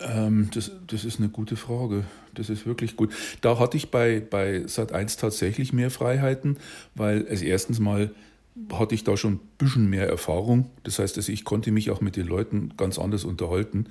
[0.00, 2.04] Ähm, das, das ist eine gute Frage.
[2.34, 3.12] Das ist wirklich gut.
[3.40, 6.58] Da hatte ich bei, bei Sat1 tatsächlich mehr Freiheiten,
[6.94, 8.10] weil es erstens mal
[8.72, 10.70] hatte ich da schon ein bisschen mehr Erfahrung.
[10.84, 13.86] Das heißt, also ich konnte mich auch mit den Leuten ganz anders unterhalten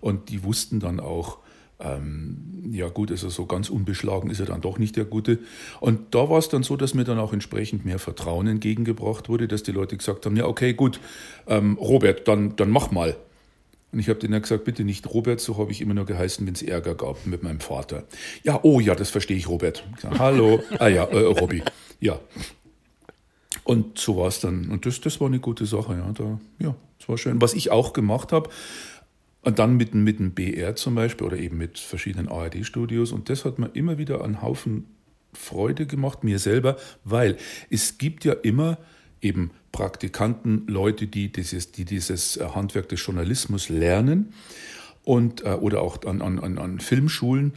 [0.00, 1.38] und die wussten dann auch,
[1.78, 5.38] ähm, ja gut, also so ganz unbeschlagen ist er dann doch nicht der Gute.
[5.80, 9.48] Und da war es dann so, dass mir dann auch entsprechend mehr Vertrauen entgegengebracht wurde,
[9.48, 10.98] dass die Leute gesagt haben, ja okay, gut,
[11.46, 13.16] ähm, Robert, dann, dann mach mal.
[13.96, 16.52] Und ich habe denen gesagt, bitte nicht Robert, so habe ich immer nur geheißen, wenn
[16.52, 18.04] es Ärger gab mit meinem Vater.
[18.42, 19.88] Ja, oh ja, das verstehe ich, Robert.
[19.94, 21.62] Ich sag, Hallo, ah ja, äh, Robby,
[21.98, 22.20] ja.
[23.64, 24.68] Und so war es dann.
[24.68, 26.12] Und das, das war eine gute Sache, ja.
[26.12, 27.40] Da, ja, das war schön.
[27.40, 28.50] Was ich auch gemacht habe,
[29.40, 33.12] und dann mit, mit dem BR zum Beispiel oder eben mit verschiedenen ARD-Studios.
[33.12, 34.84] Und das hat mir immer wieder einen Haufen
[35.32, 37.38] Freude gemacht, mir selber, weil
[37.70, 38.76] es gibt ja immer
[39.20, 44.32] eben Praktikanten, Leute, die dieses, die dieses äh, Handwerk des Journalismus lernen.
[45.06, 47.54] und, äh, oder auch an, an, an Filmschulen.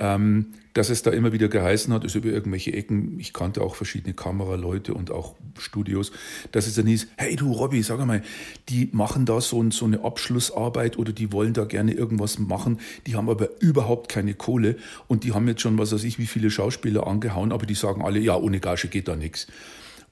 [0.00, 3.74] Ähm, dass es da immer wieder geheißen hat, also über irgendwelche Ecken, ich kannte auch
[3.74, 6.12] verschiedene Kameraleute und auch Studios,
[6.52, 8.22] dass es dann hieß, hey du Robby, sag mal,
[8.68, 13.16] die machen da so, so eine Abschlussarbeit oder die wollen da gerne irgendwas machen, die
[13.16, 14.76] haben aber überhaupt keine Kohle
[15.08, 18.02] und die haben jetzt schon, was weiß ich, wie viele Schauspieler angehauen, aber die sagen
[18.02, 19.48] alle, ja, ohne Gage geht da nichts.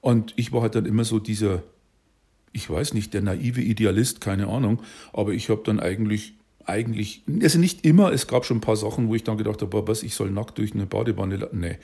[0.07, 1.65] Und ich war halt dann immer so dieser,
[2.53, 4.81] ich weiß nicht, der naive Idealist, keine Ahnung,
[5.13, 9.09] aber ich habe dann eigentlich eigentlich, also nicht immer, es gab schon ein paar Sachen,
[9.09, 11.79] wo ich dann gedacht habe, was, ich soll nackt durch eine Badewanne, nee.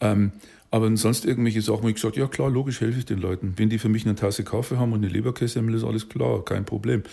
[0.00, 0.32] Ähm,
[0.72, 3.54] aber sonst irgendwelche Sachen, wo ich gesagt ja klar, logisch helfe ich den Leuten.
[3.56, 6.64] Wenn die für mich eine Tasse Kaffee haben und eine Leberkässemmel, ist alles klar, kein
[6.64, 7.04] Problem.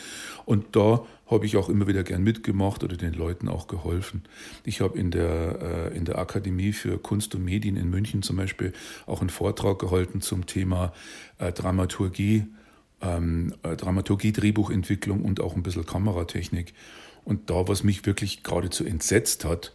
[0.46, 4.24] Und da habe ich auch immer wieder gern mitgemacht oder den Leuten auch geholfen.
[4.64, 8.38] Ich habe in der, äh, in der Akademie für Kunst und Medien in München zum
[8.38, 8.74] Beispiel
[9.06, 10.92] auch einen Vortrag gehalten zum Thema
[11.38, 12.46] äh, Dramaturgie,
[13.02, 16.74] ähm, äh, Dramaturgie, Drehbuchentwicklung und auch ein bisschen Kameratechnik.
[17.26, 19.72] Und da, was mich wirklich geradezu entsetzt hat,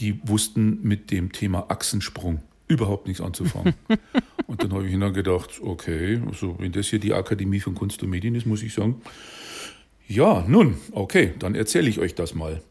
[0.00, 3.74] die wussten mit dem Thema Achsensprung überhaupt nichts anzufangen.
[4.46, 8.02] und dann habe ich dann gedacht, okay, also wenn das hier die Akademie von Kunst
[8.02, 9.02] und Medien ist, muss ich sagen,
[10.06, 12.62] ja, nun, okay, dann erzähle ich euch das mal.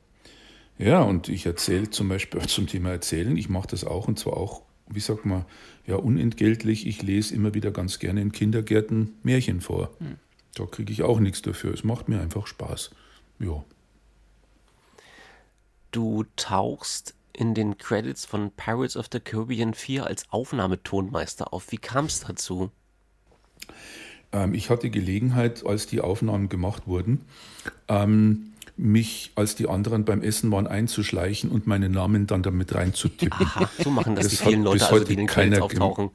[0.78, 4.38] Ja, und ich erzähle zum Beispiel zum Thema Erzählen, ich mache das auch und zwar
[4.38, 5.46] auch, wie sagt man,
[5.86, 6.88] ja, unentgeltlich.
[6.88, 9.92] Ich lese immer wieder ganz gerne in Kindergärten Märchen vor.
[10.00, 10.18] Hm.
[10.56, 11.74] Da kriege ich auch nichts dafür.
[11.74, 12.92] Es macht mir einfach Spaß.
[13.40, 13.64] Ja.
[15.92, 21.72] Du tauchst in den Credits von Pirates of the Caribbean 4 als Aufnahmetonmeister auf.
[21.72, 22.72] Wie kam es dazu?
[24.34, 27.22] Ähm, ich hatte Gelegenheit, als die Aufnahmen gemacht wurden,
[27.88, 33.46] ähm, mich, als die anderen beim Essen waren, einzuschleichen und meinen Namen dann damit reinzutippen.
[33.46, 36.10] Aha, so machen das, das die vielen Leute, also die in den Credits auftauchen.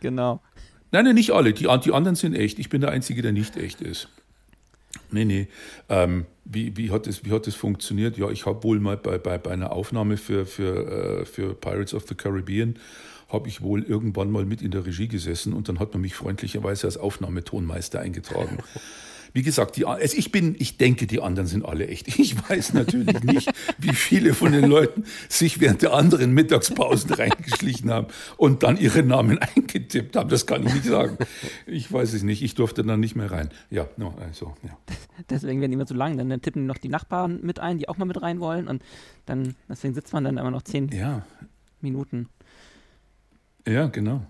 [0.00, 0.40] Genau.
[0.92, 1.52] Nein, nein, nicht alle.
[1.52, 2.58] Die, die anderen sind echt.
[2.58, 4.08] Ich bin der Einzige, der nicht echt ist.
[5.10, 5.48] Nee, nee.
[5.88, 8.16] Ähm, wie, wie, hat das, wie hat das funktioniert?
[8.16, 11.94] Ja, ich habe wohl mal bei, bei, bei einer Aufnahme für, für, äh, für Pirates
[11.94, 12.76] of the Caribbean
[13.28, 16.14] habe ich wohl irgendwann mal mit in der Regie gesessen und dann hat man mich
[16.14, 18.58] freundlicherweise als Aufnahmetonmeister eingetragen.
[19.34, 22.08] Wie gesagt, die, also ich bin, ich denke, die anderen sind alle echt.
[22.18, 27.90] Ich weiß natürlich nicht, wie viele von den Leuten sich während der anderen Mittagspausen reingeschlichen
[27.90, 30.28] haben und dann ihre Namen eingetippt haben.
[30.28, 31.18] Das kann ich nicht sagen.
[31.66, 32.42] Ich weiß es nicht.
[32.42, 33.50] Ich durfte dann nicht mehr rein.
[33.70, 34.76] Ja, no, also, ja.
[35.30, 36.16] Deswegen werden die immer zu lang.
[36.16, 38.66] Dann, dann tippen noch die Nachbarn mit ein, die auch mal mit rein wollen.
[38.66, 38.82] Und
[39.26, 41.24] dann, deswegen sitzt man dann immer noch zehn ja.
[41.80, 42.28] Minuten.
[43.68, 44.22] Ja, genau.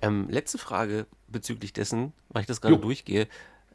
[0.00, 3.28] Ähm, letzte Frage bezüglich dessen, weil ich das gerade durchgehe.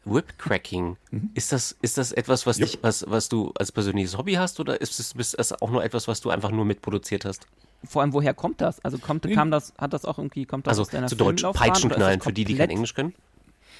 [0.05, 1.29] Whipcracking, mhm.
[1.33, 4.79] ist, das, ist das etwas, was, dich, was, was du als persönliches Hobby hast oder
[4.79, 7.47] ist es ist das auch nur etwas, was du einfach nur mitproduziert hast?
[7.83, 8.83] Vor allem, woher kommt das?
[8.85, 11.43] Also kommt, kam das, hat das auch irgendwie, kommt das also aus deiner zu Deutsch
[11.43, 13.15] Peitschenknallen, für die, die kein Englisch können?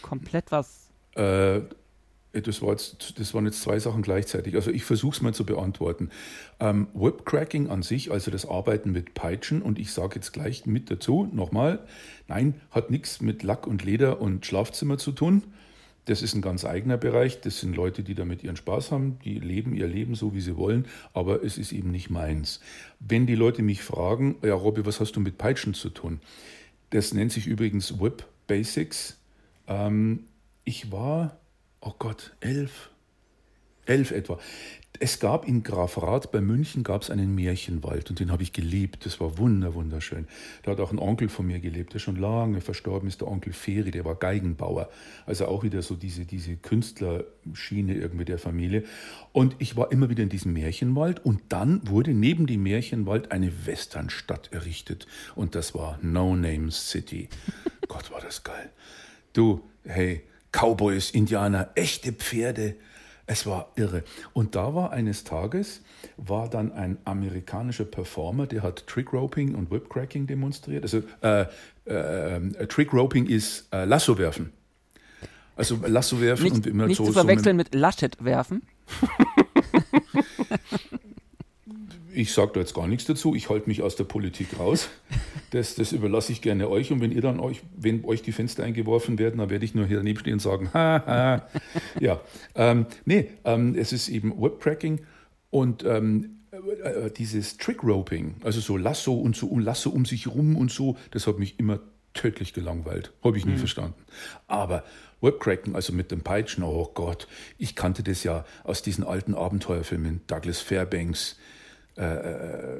[0.02, 0.90] Komplett was?
[1.16, 1.62] Äh,
[2.41, 4.56] das, war jetzt, das waren jetzt zwei Sachen gleichzeitig.
[4.56, 6.10] Also ich versuche es mal zu beantworten.
[6.60, 10.91] Ähm, Whipcracking an sich, also das Arbeiten mit Peitschen, und ich sage jetzt gleich mit
[10.91, 11.80] dazu, nochmal,
[12.28, 15.43] nein, hat nichts mit Lack und Leder und Schlafzimmer zu tun.
[16.06, 17.41] Das ist ein ganz eigener Bereich.
[17.41, 20.56] Das sind Leute, die damit ihren Spaß haben, die leben ihr Leben so, wie sie
[20.56, 22.60] wollen, aber es ist eben nicht meins.
[23.00, 26.19] Wenn die Leute mich fragen, ja, Robby, was hast du mit Peitschen zu tun?
[26.91, 29.17] Das nennt sich übrigens Whip Basics.
[29.67, 30.26] Ähm,
[30.63, 31.38] ich war,
[31.86, 32.89] oh Gott, elf,
[33.86, 34.39] elf etwa.
[34.98, 39.06] Es gab in Grafrath bei München gab es einen Märchenwald und den habe ich geliebt.
[39.06, 40.26] Das war wunder, wunderschön.
[40.63, 43.52] Da hat auch ein Onkel von mir gelebt, der schon lange verstorben ist, der Onkel
[43.52, 44.89] Feri, der war Geigenbauer.
[45.26, 48.86] Also auch wieder so diese, diese Künstlerschiene irgendwie der Familie.
[49.34, 53.52] Und ich war immer wieder in diesem Märchenwald und dann wurde neben dem Märchenwald eine
[53.65, 55.08] Westernstadt errichtet.
[55.36, 57.28] Und das war No Name City.
[57.89, 58.69] Gott, war das geil.
[59.34, 60.24] Du, hey,
[60.56, 62.76] Cowboys, Indianer, echte Pferde.
[63.28, 64.04] Es war irre.
[64.34, 65.82] Und da war eines Tages,
[66.15, 70.84] war dann ein amerikanischer Performer, der hat Trickroping und Whipcracking demonstriert.
[70.84, 71.46] Also äh,
[71.88, 74.54] äh, äh, Trickroping ist äh, Lasso werfen.
[75.56, 77.04] Also Lasso werfen nicht, und immer nicht so.
[77.04, 78.62] Nicht zu verwechseln so mit Laschet werfen.
[82.15, 83.36] Ich sage da jetzt gar nichts dazu.
[83.36, 84.88] Ich halte mich aus der Politik raus.
[85.51, 86.91] Das, das überlasse ich gerne euch.
[86.91, 89.86] Und wenn ihr dann euch, wenn euch die Fenster eingeworfen werden, dann werde ich nur
[89.86, 91.47] hier daneben stehen und sagen, ha, ha.
[91.99, 92.19] Ja,
[92.55, 95.01] ähm, nee, ähm, es ist eben Webtracking
[95.49, 96.38] und ähm,
[96.84, 100.97] äh, dieses Trick-Roping, also so Lasso und so und Lasso um sich rum und so,
[101.12, 101.79] das hat mich immer
[102.13, 103.12] tödlich gelangweilt.
[103.23, 103.60] Habe ich nie mhm.
[103.60, 103.95] verstanden.
[104.47, 104.84] Aber
[105.21, 107.27] Webcracken, also mit dem Peitschen, oh Gott,
[107.58, 111.38] ich kannte das ja aus diesen alten Abenteuerfilmen, Douglas Fairbanks,
[111.95, 112.79] äh,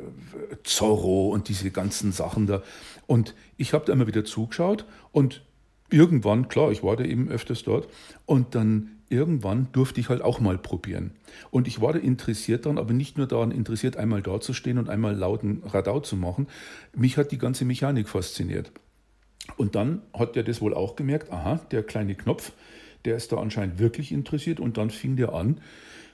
[0.64, 2.64] Zorro und diese ganzen Sachen da.
[3.08, 5.44] Und ich habe da immer wieder zugeschaut und
[5.90, 7.88] irgendwann, klar, ich war da eben öfters dort
[8.26, 11.12] und dann irgendwann durfte ich halt auch mal probieren.
[11.52, 14.78] Und ich war da interessiert daran, aber nicht nur daran interessiert, einmal da zu stehen
[14.78, 16.48] und einmal lauten Radau zu machen.
[16.96, 18.72] Mich hat die ganze Mechanik fasziniert.
[19.58, 22.52] Und dann hat der das wohl auch gemerkt, aha, der kleine Knopf,
[23.06, 25.62] der ist da anscheinend wirklich interessiert und dann fing der an,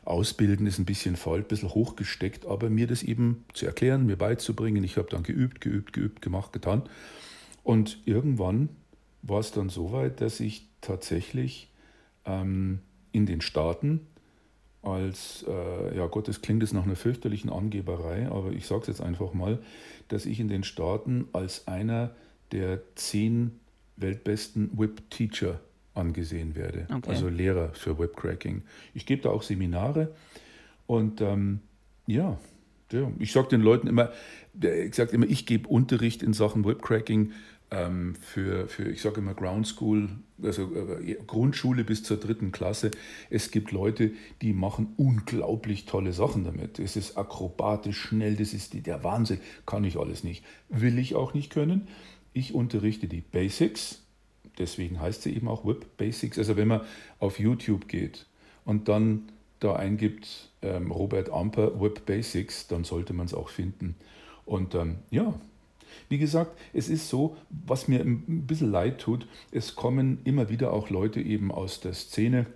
[0.03, 4.17] Ausbilden ist ein bisschen faul, ein bisschen hochgesteckt, aber mir das eben zu erklären, mir
[4.17, 4.83] beizubringen.
[4.83, 6.83] Ich habe dann geübt, geübt, geübt, gemacht, getan.
[7.63, 8.69] Und irgendwann
[9.21, 11.69] war es dann so weit, dass ich tatsächlich
[12.25, 12.79] ähm,
[13.11, 14.01] in den Staaten
[14.81, 18.87] als, äh, ja Gott, das klingt jetzt nach einer fürchterlichen Angeberei, aber ich sage es
[18.87, 19.59] jetzt einfach mal,
[20.07, 22.15] dass ich in den Staaten als einer
[22.51, 23.59] der zehn
[23.97, 25.59] weltbesten Whip-Teacher
[25.93, 27.09] angesehen werde, okay.
[27.09, 28.63] also Lehrer für Webcracking.
[28.93, 30.13] Ich gebe da auch Seminare
[30.87, 31.59] und ähm,
[32.07, 32.37] ja,
[32.91, 34.11] ja, ich sage den Leuten immer,
[34.61, 37.31] ich sage immer, ich gebe Unterricht in Sachen Webcracking
[37.71, 40.09] ähm, für, für, ich sage immer Ground School,
[40.43, 42.91] also äh, Grundschule bis zur dritten Klasse.
[43.29, 46.79] Es gibt Leute, die machen unglaublich tolle Sachen damit.
[46.79, 49.39] Es ist akrobatisch, schnell, das ist die, der Wahnsinn.
[49.65, 50.43] Kann ich alles nicht.
[50.67, 51.87] Will ich auch nicht können.
[52.33, 54.03] Ich unterrichte die Basics,
[54.57, 56.37] deswegen heißt sie eben auch Web Basics.
[56.37, 56.81] Also wenn man
[57.19, 58.25] auf YouTube geht
[58.65, 63.95] und dann da eingibt ähm, Robert Amper Web Basics, dann sollte man es auch finden.
[64.45, 65.33] Und ähm, ja,
[66.09, 70.73] wie gesagt, es ist so, was mir ein bisschen leid tut, es kommen immer wieder
[70.73, 72.47] auch Leute eben aus der Szene,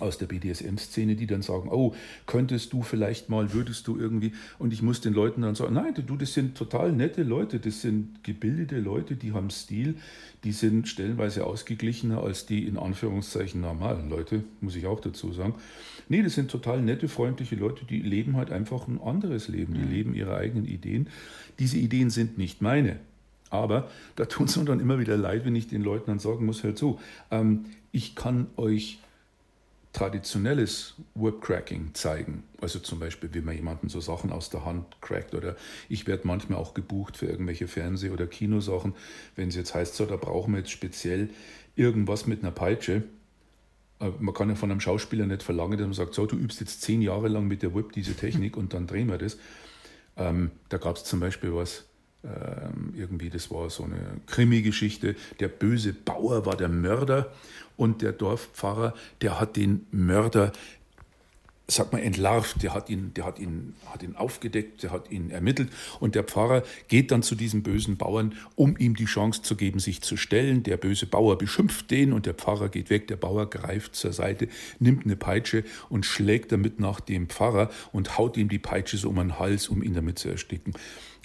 [0.00, 1.94] aus der BDSM-Szene, die dann sagen, oh,
[2.26, 5.94] könntest du vielleicht mal, würdest du irgendwie, und ich muss den Leuten dann sagen, nein,
[5.94, 9.96] du, das sind total nette Leute, das sind gebildete Leute, die haben Stil,
[10.42, 15.54] die sind stellenweise ausgeglichener als die in Anführungszeichen normalen Leute, muss ich auch dazu sagen.
[16.08, 19.80] Nee, das sind total nette, freundliche Leute, die leben halt einfach ein anderes Leben, die
[19.80, 19.90] mhm.
[19.90, 21.08] leben ihre eigenen Ideen.
[21.58, 22.98] Diese Ideen sind nicht meine.
[23.50, 26.44] Aber da tut es mir dann immer wieder leid, wenn ich den Leuten dann sagen
[26.44, 26.98] muss, hört so,
[27.30, 28.98] ähm, ich kann euch
[29.94, 32.42] traditionelles Webcracking zeigen.
[32.60, 35.56] Also zum Beispiel, wie man jemanden so Sachen aus der Hand crackt oder
[35.88, 38.94] ich werde manchmal auch gebucht für irgendwelche Fernseh- oder Kinosachen.
[39.36, 41.30] Wenn es jetzt heißt, so, da brauchen wir jetzt speziell
[41.76, 43.04] irgendwas mit einer Peitsche.
[44.00, 46.60] Äh, man kann ja von einem Schauspieler nicht verlangen, dass man sagt, so, du übst
[46.60, 49.38] jetzt zehn Jahre lang mit der Web diese Technik und dann drehen wir das.
[50.16, 51.84] Ähm, da gab es zum Beispiel was,
[52.94, 55.14] irgendwie, das war so eine Krimi-Geschichte.
[55.40, 57.32] Der böse Bauer war der Mörder
[57.76, 60.52] und der Dorfpfarrer, der hat den Mörder
[61.66, 65.30] sag mal, entlarvt, der hat ihn, der hat ihn, hat ihn aufgedeckt, der hat ihn
[65.30, 69.56] ermittelt und der Pfarrer geht dann zu diesem bösen Bauern, um ihm die Chance zu
[69.56, 70.62] geben, sich zu stellen.
[70.62, 73.08] Der böse Bauer beschimpft den und der Pfarrer geht weg.
[73.08, 78.18] Der Bauer greift zur Seite, nimmt eine Peitsche und schlägt damit nach dem Pfarrer und
[78.18, 80.74] haut ihm die Peitsche so um den Hals, um ihn damit zu ersticken.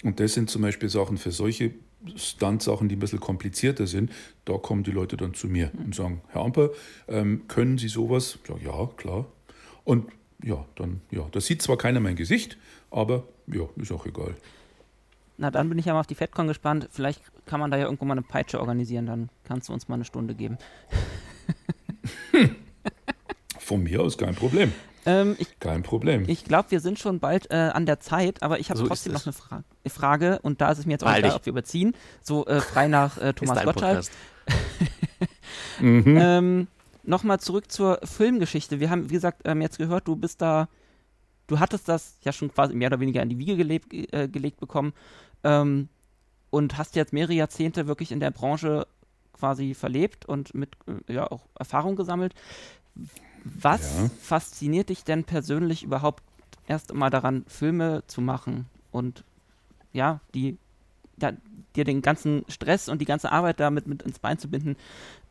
[0.02, 1.72] Und das sind zum Beispiel Sachen für solche
[2.16, 4.10] Stunt-Sachen, die ein bisschen komplizierter sind,
[4.44, 6.70] da kommen die Leute dann zu mir und sagen, Herr Amper,
[7.08, 8.38] ähm, können Sie sowas?
[8.48, 9.26] Ja, ja, klar.
[9.84, 10.10] Und
[10.42, 12.56] ja, dann, ja, da sieht zwar keiner mein Gesicht,
[12.90, 14.34] aber ja, ist auch egal.
[15.36, 16.88] Na, dann bin ich ja mal auf die FedCon gespannt.
[16.90, 19.96] Vielleicht kann man da ja irgendwo mal eine Peitsche organisieren, dann kannst du uns mal
[19.96, 20.58] eine Stunde geben.
[23.58, 24.72] Von mir aus kein Problem.
[25.06, 26.24] Ähm, ich, Kein Problem.
[26.28, 29.12] Ich glaube, wir sind schon bald äh, an der Zeit, aber ich habe so trotzdem
[29.12, 31.94] noch eine Fra Frage und da ist es mir jetzt auch egal, ob wir überziehen.
[32.22, 34.04] So äh, frei nach äh, Thomas Gottschalk.
[35.80, 36.18] mhm.
[36.20, 36.68] ähm,
[37.02, 38.78] Nochmal zurück zur Filmgeschichte.
[38.78, 40.68] Wir haben, wie gesagt, ähm, jetzt gehört, du bist da,
[41.46, 44.60] du hattest das ja schon quasi mehr oder weniger in die Wiege gelebt, äh, gelegt
[44.60, 44.92] bekommen
[45.42, 45.88] ähm,
[46.50, 48.86] und hast jetzt mehrere Jahrzehnte wirklich in der Branche
[49.32, 50.76] quasi verlebt und mit
[51.08, 52.34] äh, ja auch Erfahrung gesammelt.
[53.44, 54.10] Was ja.
[54.20, 56.22] fasziniert dich denn persönlich überhaupt
[56.66, 59.24] erst mal daran, Filme zu machen und
[59.92, 60.56] ja, die
[61.20, 61.32] ja,
[61.76, 64.76] dir den ganzen Stress und die ganze Arbeit damit mit ins Bein zu binden,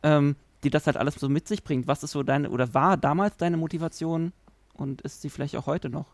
[0.02, 1.86] ähm, die das halt alles so mit sich bringt?
[1.86, 4.32] Was ist so deine oder war damals deine Motivation
[4.74, 6.06] und ist sie vielleicht auch heute noch?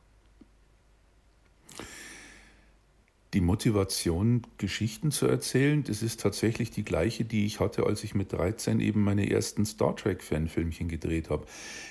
[3.36, 8.14] Die Motivation, Geschichten zu erzählen, das ist tatsächlich die gleiche, die ich hatte, als ich
[8.14, 11.46] mit 13 eben meine ersten Star Trek-Fanfilmchen gedreht habe.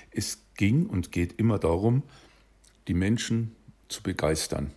[0.10, 2.02] Es ging und geht immer darum,
[2.88, 3.56] die Menschen
[3.90, 4.72] zu begeistern.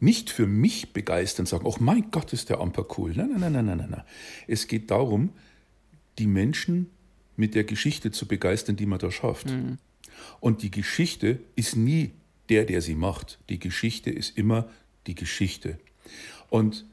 [0.00, 3.12] Nicht für mich begeistern, sagen, oh mein Gott, ist der Amper cool.
[3.14, 4.04] Nein, nein, nein, nein, nein, nein.
[4.46, 5.28] Es geht darum,
[6.18, 6.88] die Menschen
[7.36, 9.50] mit der Geschichte zu begeistern, die man da schafft.
[9.50, 9.76] Mhm.
[10.40, 12.12] Und die Geschichte ist nie
[12.48, 13.40] der, der sie macht.
[13.50, 14.70] Die Geschichte ist immer
[15.06, 15.78] die Geschichte.
[16.50, 16.84] Und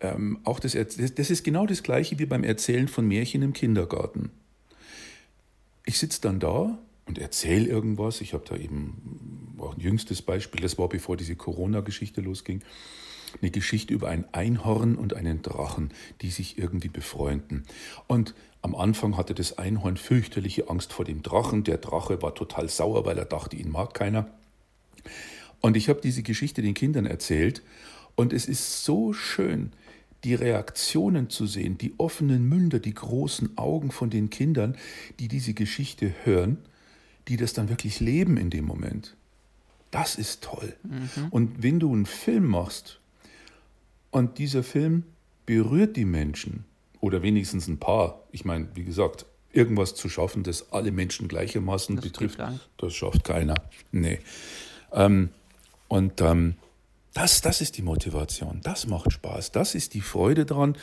[0.00, 4.30] ähm, auch das, das ist genau das Gleiche wie beim Erzählen von Märchen im Kindergarten.
[5.84, 8.20] Ich sitze dann da und erzähle irgendwas.
[8.20, 12.62] Ich habe da eben auch ein jüngstes Beispiel, das war bevor diese Corona-Geschichte losging.
[13.40, 17.64] Eine Geschichte über ein Einhorn und einen Drachen, die sich irgendwie befreunden.
[18.08, 21.62] Und am Anfang hatte das Einhorn fürchterliche Angst vor dem Drachen.
[21.64, 24.28] Der Drache war total sauer, weil er dachte, ihn mag keiner.
[25.60, 27.62] Und ich habe diese Geschichte den Kindern erzählt
[28.14, 29.72] und es ist so schön,
[30.24, 34.76] die Reaktionen zu sehen, die offenen Münder, die großen Augen von den Kindern,
[35.18, 36.58] die diese Geschichte hören,
[37.28, 39.16] die das dann wirklich leben in dem Moment.
[39.90, 40.76] Das ist toll.
[40.82, 41.28] Mhm.
[41.30, 43.00] Und wenn du einen Film machst
[44.10, 45.04] und dieser Film
[45.46, 46.64] berührt die Menschen
[47.00, 51.96] oder wenigstens ein paar, ich meine, wie gesagt, irgendwas zu schaffen, das alle Menschen gleichermaßen
[51.96, 52.40] das betrifft,
[52.78, 53.54] das schafft keiner.
[53.90, 54.20] Nee.
[54.92, 55.30] Ähm,
[55.90, 56.54] und ähm,
[57.14, 60.76] das, das ist die Motivation, das macht Spaß, das ist die Freude daran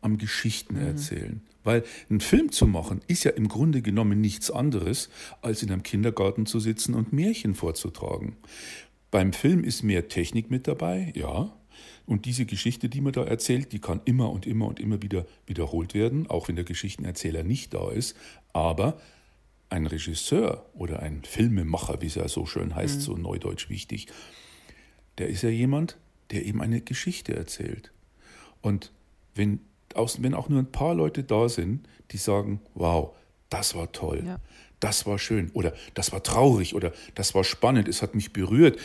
[0.00, 0.86] am Geschichten mhm.
[0.86, 1.32] erzählen.
[1.34, 1.42] Mhm.
[1.62, 5.10] Weil einen Film zu machen ist ja im Grunde genommen nichts anderes,
[5.42, 8.36] als in einem Kindergarten zu sitzen und Märchen vorzutragen.
[9.12, 11.54] Beim Film ist mehr Technik mit dabei, ja.
[12.04, 15.24] Und diese Geschichte, die man da erzählt, die kann immer und immer und immer wieder
[15.46, 18.16] wiederholt werden, auch wenn der Geschichtenerzähler nicht da ist.
[18.52, 18.98] Aber
[19.70, 23.00] ein Regisseur oder ein Filmemacher, wie es ja so schön heißt, mhm.
[23.02, 24.08] so neudeutsch wichtig,
[25.18, 25.96] der ist ja jemand,
[26.30, 27.92] der eben eine Geschichte erzählt.
[28.60, 28.92] Und
[29.34, 29.60] wenn,
[30.18, 33.14] wenn auch nur ein paar Leute da sind, die sagen, wow,
[33.50, 34.40] das war toll, ja.
[34.80, 38.78] das war schön oder das war traurig oder das war spannend, es hat mich berührt.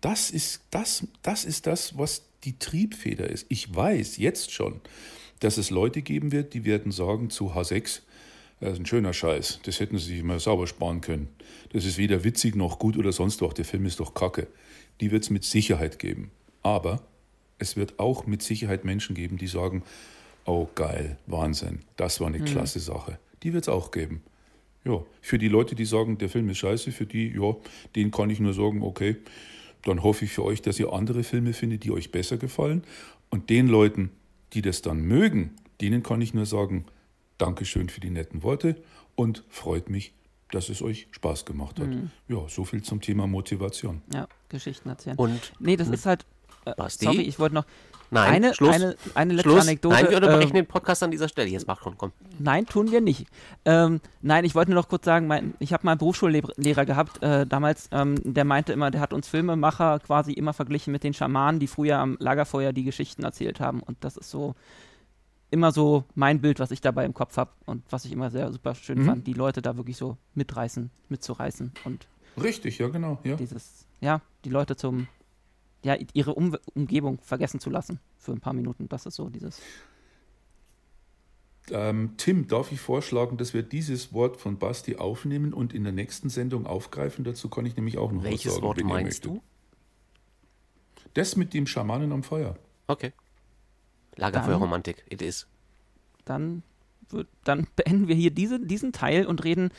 [0.00, 3.46] Das ist das, das ist das, was die Triebfeder ist.
[3.50, 4.80] Ich weiß jetzt schon,
[5.40, 8.00] dass es Leute geben wird, die werden sagen zu H6,
[8.60, 11.28] das ist ein schöner Scheiß, das hätten sie sich mal sauber sparen können.
[11.72, 14.48] Das ist weder witzig noch gut oder sonst was, der Film ist doch kacke
[15.00, 16.30] die wird es mit Sicherheit geben.
[16.62, 17.02] Aber
[17.58, 19.82] es wird auch mit Sicherheit Menschen geben, die sagen,
[20.44, 22.44] oh geil, Wahnsinn, das war eine mhm.
[22.44, 23.18] klasse Sache.
[23.42, 24.22] Die wird es auch geben.
[24.84, 27.54] Ja, für die Leute, die sagen, der Film ist scheiße, für die, ja,
[27.94, 29.16] denen kann ich nur sagen, okay,
[29.82, 32.82] dann hoffe ich für euch, dass ihr andere Filme findet, die euch besser gefallen.
[33.28, 34.10] Und den Leuten,
[34.52, 36.86] die das dann mögen, denen kann ich nur sagen,
[37.38, 38.76] Dankeschön für die netten Worte
[39.14, 40.12] und freut mich,
[40.52, 41.88] dass es euch Spaß gemacht hat.
[41.88, 42.10] Mhm.
[42.28, 44.02] Ja, so viel zum Thema Motivation.
[44.12, 45.16] Ja, Geschichten erzählen.
[45.16, 46.26] Und nee, das ist halt.
[46.64, 47.06] Äh, Basti?
[47.06, 47.64] sorry, ich wollte noch.
[48.12, 48.74] Nein, eine, Schluss.
[48.74, 49.62] Eine, eine letzte Schluss.
[49.62, 49.94] Anekdote.
[49.94, 51.48] Nein, wir unterbrechen äh, den Podcast an dieser Stelle.
[51.48, 52.12] Jetzt mach schon, komm.
[52.38, 53.26] Nein, tun wir nicht.
[53.64, 57.22] Ähm, nein, ich wollte nur noch kurz sagen, mein, ich habe mal einen Berufsschullehrer gehabt
[57.22, 61.14] äh, damals, ähm, der meinte immer, der hat uns Filmemacher quasi immer verglichen mit den
[61.14, 63.80] Schamanen, die früher am Lagerfeuer die Geschichten erzählt haben.
[63.80, 64.56] Und das ist so
[65.50, 68.52] immer so mein Bild, was ich dabei im Kopf habe und was ich immer sehr
[68.52, 69.06] super schön mhm.
[69.06, 72.06] fand, die Leute da wirklich so mitreißen, mitzureißen und
[72.40, 73.36] richtig, ja genau, ja.
[73.36, 75.08] Dieses, ja, die Leute zum,
[75.84, 78.88] ja, ihre um Umgebung vergessen zu lassen für ein paar Minuten.
[78.88, 79.60] Das ist so dieses.
[81.70, 85.92] Ähm, Tim, darf ich vorschlagen, dass wir dieses Wort von Basti aufnehmen und in der
[85.92, 87.24] nächsten Sendung aufgreifen?
[87.24, 88.66] Dazu kann ich nämlich auch noch Welches was sagen.
[88.66, 89.42] Wort meinst du?
[91.14, 92.56] Das mit dem Schamanen am Feuer.
[92.86, 93.12] Okay.
[94.16, 95.46] Lagerfeuerromantik, it is.
[96.24, 96.62] Dann,
[97.44, 99.70] dann beenden wir hier diese, diesen Teil und reden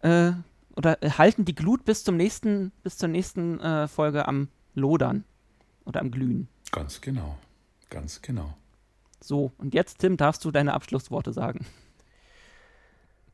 [0.00, 0.32] äh,
[0.76, 5.24] oder halten die Glut bis zum nächsten, bis zur nächsten äh, Folge am Lodern
[5.84, 6.48] oder am Glühen.
[6.70, 7.38] Ganz genau.
[7.90, 8.56] Ganz genau.
[9.20, 11.66] So, und jetzt, Tim, darfst du deine Abschlussworte sagen.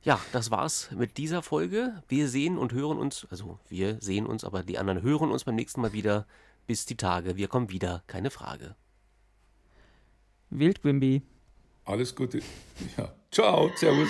[0.03, 2.03] Ja, das war's mit dieser Folge.
[2.09, 5.55] Wir sehen und hören uns, also wir sehen uns, aber die anderen hören uns beim
[5.57, 6.27] nächsten Mal wieder.
[6.67, 7.37] Bis die Tage.
[7.37, 8.77] Wir kommen wieder, keine Frage.
[10.51, 11.23] Wählt Wimby.
[11.85, 12.41] Alles Gute.
[12.97, 13.13] Ja.
[13.31, 14.09] Ciao, Servus.